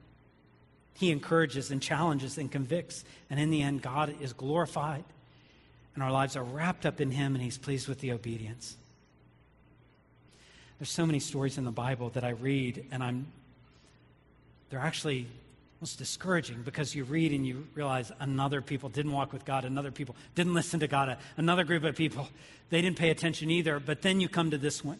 He 0.95 1.11
encourages 1.11 1.69
and 1.69 1.79
challenges 1.79 2.39
and 2.39 2.51
convicts, 2.51 3.05
and 3.29 3.39
in 3.39 3.51
the 3.51 3.61
end, 3.61 3.83
God 3.83 4.15
is 4.19 4.33
glorified, 4.33 5.03
and 5.93 6.03
our 6.03 6.11
lives 6.11 6.35
are 6.35 6.43
wrapped 6.43 6.87
up 6.87 7.01
in 7.01 7.11
him, 7.11 7.35
and 7.35 7.43
he's 7.43 7.59
pleased 7.59 7.87
with 7.87 7.99
the 7.99 8.13
obedience. 8.13 8.77
There's 10.79 10.89
so 10.89 11.05
many 11.05 11.19
stories 11.19 11.59
in 11.59 11.63
the 11.63 11.69
Bible 11.69 12.09
that 12.15 12.23
I 12.23 12.31
read, 12.31 12.87
and 12.91 13.03
I'm 13.03 13.27
they're 14.71 14.79
actually 14.79 15.27
almost 15.83 15.97
discouraging 15.97 16.61
because 16.63 16.95
you 16.95 17.03
read 17.03 17.33
and 17.33 17.45
you 17.45 17.67
realize 17.75 18.09
another 18.21 18.61
people 18.61 18.87
didn't 18.87 19.11
walk 19.11 19.33
with 19.33 19.43
God, 19.43 19.65
another 19.65 19.91
people 19.91 20.15
didn't 20.33 20.53
listen 20.53 20.79
to 20.79 20.87
God, 20.87 21.17
another 21.35 21.65
group 21.65 21.83
of 21.83 21.93
people, 21.93 22.29
they 22.69 22.81
didn't 22.81 22.97
pay 22.97 23.09
attention 23.09 23.49
either. 23.49 23.81
But 23.81 24.01
then 24.01 24.21
you 24.21 24.29
come 24.29 24.51
to 24.51 24.57
this 24.57 24.81
one. 24.81 24.97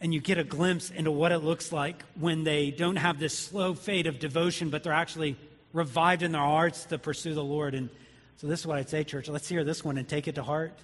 And 0.00 0.14
you 0.14 0.20
get 0.20 0.38
a 0.38 0.44
glimpse 0.44 0.90
into 0.90 1.10
what 1.10 1.32
it 1.32 1.38
looks 1.38 1.72
like 1.72 2.04
when 2.14 2.44
they 2.44 2.70
don't 2.70 2.94
have 2.94 3.18
this 3.18 3.36
slow 3.36 3.74
fade 3.74 4.06
of 4.06 4.20
devotion, 4.20 4.70
but 4.70 4.84
they're 4.84 4.92
actually 4.92 5.34
revived 5.72 6.22
in 6.22 6.30
their 6.30 6.40
hearts 6.40 6.84
to 6.84 6.96
pursue 6.98 7.34
the 7.34 7.42
Lord. 7.42 7.74
And 7.74 7.90
so, 8.36 8.46
this 8.46 8.60
is 8.60 8.68
what 8.68 8.78
I'd 8.78 8.88
say, 8.88 9.02
church. 9.02 9.28
Let's 9.28 9.48
hear 9.48 9.64
this 9.64 9.84
one 9.84 9.98
and 9.98 10.06
take 10.06 10.28
it 10.28 10.36
to 10.36 10.44
heart. 10.44 10.78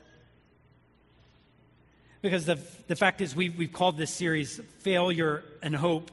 Because 2.20 2.46
the, 2.46 2.58
the 2.88 2.96
fact 2.96 3.20
is, 3.20 3.36
we've, 3.36 3.56
we've 3.56 3.72
called 3.72 3.96
this 3.96 4.10
series 4.10 4.60
Failure 4.80 5.44
and 5.62 5.76
Hope 5.76 6.10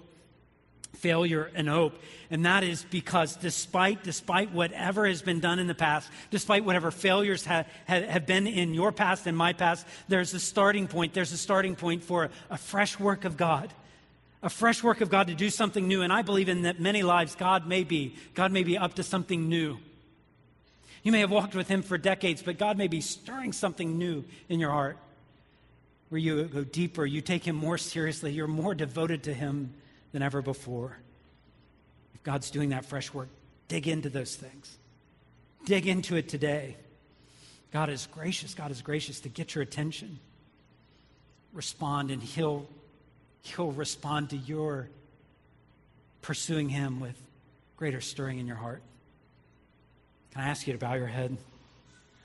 failure 0.93 1.51
and 1.56 1.67
hope. 1.67 1.97
And 2.30 2.45
that 2.45 2.63
is 2.63 2.86
because 2.89 3.36
despite, 3.36 4.04
despite 4.04 4.51
whatever 4.51 5.08
has 5.08 5.21
been 5.21 5.39
done 5.39 5.60
in 5.60 5.67
the 5.67 5.75
past, 5.75 6.10
despite 6.30 6.63
whatever 6.63 6.91
failures 6.91 7.45
have, 7.45 7.67
have, 7.86 8.04
have 8.06 8.25
been 8.25 8.47
in 8.47 8.73
your 8.73 8.91
past 8.91 9.27
and 9.27 9.36
my 9.36 9.54
past, 9.54 9.86
there's 10.08 10.34
a 10.34 10.39
starting 10.39 10.88
point. 10.88 11.13
There's 11.13 11.32
a 11.32 11.38
starting 11.38 11.75
point 11.75 12.04
for 12.04 12.25
a, 12.25 12.30
a 12.51 12.58
fresh 12.58 12.99
work 12.99 13.25
of 13.25 13.38
God. 13.38 13.73
A 14.43 14.49
fresh 14.49 14.82
work 14.82 15.01
of 15.01 15.10
God 15.10 15.27
to 15.27 15.36
do 15.36 15.49
something 15.49 15.88
new. 15.88 16.01
And 16.01 16.12
I 16.12 16.21
believe 16.21 16.49
in 16.49 16.63
that 16.63 16.80
many 16.80 17.04
lives, 17.04 17.36
God 17.36 17.67
may 17.67 17.84
be, 17.84 18.15
God 18.34 18.51
may 18.51 18.63
be 18.63 18.77
up 18.77 18.95
to 18.95 19.04
something 19.04 19.49
new. 19.49 19.77
You 21.04 21.12
may 21.12 21.19
have 21.19 21.32
walked 21.32 21.56
with 21.56 21.67
Him 21.67 21.82
for 21.82 21.97
decades, 21.97 22.41
but 22.41 22.58
God 22.58 22.77
may 22.77 22.88
be 22.88 23.01
stirring 23.01 23.54
something 23.54 23.97
new 23.97 24.23
in 24.49 24.60
your 24.60 24.71
heart 24.71 24.97
where 26.10 26.19
you 26.19 26.43
go 26.43 26.63
deeper, 26.63 27.06
you 27.06 27.21
take 27.21 27.45
Him 27.45 27.56
more 27.56 27.77
seriously, 27.77 28.34
you're 28.34 28.47
more 28.47 28.75
devoted 28.75 29.23
to 29.23 29.34
Him 29.34 29.73
than 30.12 30.21
ever 30.21 30.41
before. 30.41 30.97
If 32.13 32.24
God's 32.24 32.52
doing 32.52 32.69
that 32.69 32.86
fresh 32.86 33.13
work, 33.13 33.30
dig 33.67 33.88
into 33.88 34.10
those 34.10 34.36
things. 34.36 34.78
Dig 35.65 35.88
into 35.88 36.15
it 36.15 36.28
today. 36.28 36.76
God 37.71 37.89
is 37.89 38.08
gracious. 38.12 38.54
God 38.54 38.71
is 38.71 38.82
gracious 38.82 39.21
to 39.21 39.30
get 39.30 39.56
your 39.56 39.62
attention. 39.62 40.19
Respond, 41.54 42.12
and 42.12 42.21
He'll, 42.21 42.67
he'll 43.43 43.71
respond 43.71 44.32
to 44.32 44.38
your 44.38 44.88
pursuing 46.21 46.69
Him 46.69 47.00
with 47.00 47.19
greater 47.78 48.02
stirring 48.02 48.39
in 48.39 48.47
your 48.47 48.58
heart. 48.58 48.82
Can 50.34 50.41
I 50.41 50.47
ask 50.47 50.67
you 50.67 50.74
to 50.74 50.80
bow 50.80 50.93
your 50.93 51.08
head? 51.08 51.38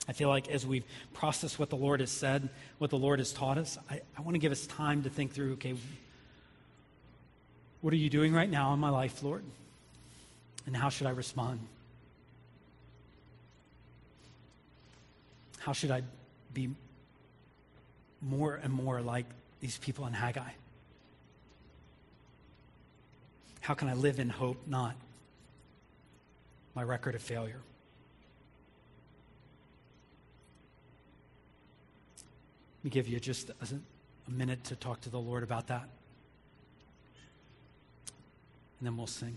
I 0.09 0.13
feel 0.13 0.29
like 0.29 0.49
as 0.49 0.67
we've 0.67 0.85
processed 1.15 1.59
what 1.59 1.71
the 1.71 1.77
Lord 1.77 2.01
has 2.01 2.11
said, 2.11 2.49
what 2.79 2.91
the 2.91 2.99
Lord 2.99 3.19
has 3.19 3.33
taught 3.33 3.59
us, 3.59 3.79
I, 3.91 4.01
I 4.17 4.21
want 4.21 4.35
to 4.35 4.39
give 4.39 4.53
us 4.53 4.67
time 4.67 5.03
to 5.03 5.11
think 5.11 5.33
through 5.33 5.55
okay, 5.55 5.75
what 7.81 7.93
are 7.93 7.97
you 7.97 8.11
doing 8.11 8.33
right 8.33 8.51
now 8.51 8.73
in 8.73 8.81
my 8.81 8.91
life, 8.91 9.23
Lord? 9.23 9.45
And 10.67 10.77
how 10.77 10.89
should 10.89 11.07
I 11.07 11.11
respond? 11.11 11.61
How 15.59 15.73
should 15.73 15.91
I 15.91 16.03
be 16.55 16.71
more 18.23 18.55
and 18.55 18.73
more 18.73 19.01
like 19.01 19.27
these 19.61 19.79
people 19.79 20.07
in 20.07 20.13
Haggai? 20.13 20.51
How 23.61 23.75
can 23.75 23.89
I 23.89 23.95
live 23.95 24.21
in 24.21 24.29
hope, 24.29 24.59
not 24.67 24.95
my 26.75 26.83
record 26.83 27.15
of 27.15 27.23
failure? 27.23 27.61
Let 32.79 32.85
me 32.85 32.91
give 32.91 33.09
you 33.09 33.19
just 33.19 33.51
a, 33.51 33.55
a 34.29 34.31
minute 34.31 34.63
to 34.65 34.77
talk 34.77 35.01
to 35.03 35.11
the 35.11 35.19
Lord 35.19 35.43
about 35.43 35.67
that 35.67 35.89
and 38.79 38.87
then 38.87 38.97
we'll 38.97 39.07
sing. 39.07 39.37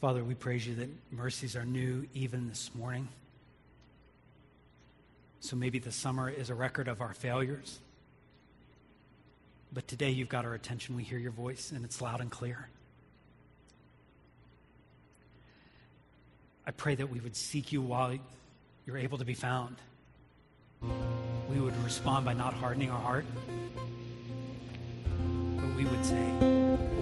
Father, 0.00 0.22
we 0.22 0.34
praise 0.34 0.66
you 0.66 0.74
that 0.74 0.90
mercies 1.10 1.56
are 1.56 1.64
new 1.64 2.06
even 2.12 2.46
this 2.46 2.70
morning. 2.74 3.08
So 5.40 5.56
maybe 5.56 5.78
the 5.78 5.92
summer 5.92 6.28
is 6.28 6.50
a 6.50 6.54
record 6.54 6.88
of 6.88 7.00
our 7.00 7.14
failures. 7.14 7.78
But 9.72 9.88
today 9.88 10.10
you've 10.10 10.28
got 10.28 10.44
our 10.44 10.52
attention. 10.52 10.94
We 10.94 11.04
hear 11.04 11.18
your 11.18 11.32
voice, 11.32 11.72
and 11.74 11.86
it's 11.86 12.02
loud 12.02 12.20
and 12.20 12.30
clear. 12.30 12.68
I 16.66 16.70
pray 16.70 16.94
that 16.94 17.10
we 17.10 17.20
would 17.20 17.36
seek 17.36 17.72
you 17.72 17.82
while 17.82 18.16
you're 18.86 18.96
able 18.96 19.18
to 19.18 19.24
be 19.24 19.34
found. 19.34 19.76
We 21.50 21.60
would 21.60 21.76
respond 21.84 22.24
by 22.24 22.32
not 22.32 22.54
hardening 22.54 22.90
our 22.90 23.00
heart, 23.00 23.26
but 25.56 25.74
we 25.76 25.84
would 25.84 26.04
say, 26.06 26.32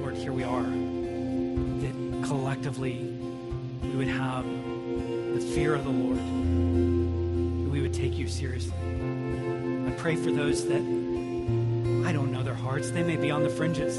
Lord, 0.00 0.16
here 0.16 0.32
we 0.32 0.42
are. 0.42 0.62
That 0.62 2.24
collectively 2.26 3.04
we 3.82 3.90
would 3.90 4.08
have 4.08 4.44
the 4.44 5.40
fear 5.54 5.74
of 5.74 5.84
the 5.84 5.90
Lord, 5.90 6.18
that 6.18 7.70
we 7.70 7.80
would 7.82 7.94
take 7.94 8.18
you 8.18 8.26
seriously. 8.26 8.74
I 9.86 9.92
pray 9.96 10.16
for 10.16 10.32
those 10.32 10.66
that 10.66 10.82
I 12.04 12.12
don't 12.12 12.32
know 12.32 12.42
their 12.42 12.54
hearts, 12.54 12.90
they 12.90 13.04
may 13.04 13.16
be 13.16 13.30
on 13.30 13.44
the 13.44 13.48
fringes. 13.48 13.96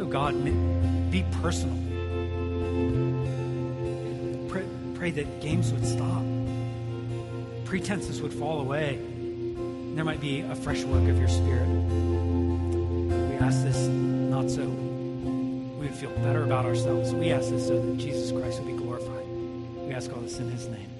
Oh 0.00 0.06
God, 0.06 0.40
be 1.10 1.24
personal 1.40 1.91
that 5.10 5.40
games 5.40 5.72
would 5.72 5.84
stop, 5.84 6.22
pretenses 7.64 8.22
would 8.22 8.32
fall 8.32 8.60
away. 8.60 8.98
There 9.94 10.04
might 10.04 10.20
be 10.20 10.40
a 10.40 10.54
fresh 10.54 10.84
work 10.84 11.08
of 11.08 11.18
your 11.18 11.28
spirit. 11.28 11.68
We 11.68 13.36
ask 13.36 13.62
this 13.64 13.88
not 13.88 14.50
so 14.50 14.62
we 14.62 15.86
would 15.86 15.94
feel 15.94 16.10
better 16.22 16.44
about 16.44 16.64
ourselves. 16.64 17.12
We 17.12 17.32
ask 17.32 17.50
this 17.50 17.66
so 17.66 17.80
that 17.80 17.98
Jesus 17.98 18.30
Christ 18.32 18.62
would 18.62 18.76
be 18.76 18.82
glorified. 18.82 19.26
We 19.26 19.92
ask 19.92 20.12
all 20.12 20.20
this 20.20 20.38
in 20.38 20.50
his 20.50 20.68
name. 20.68 20.91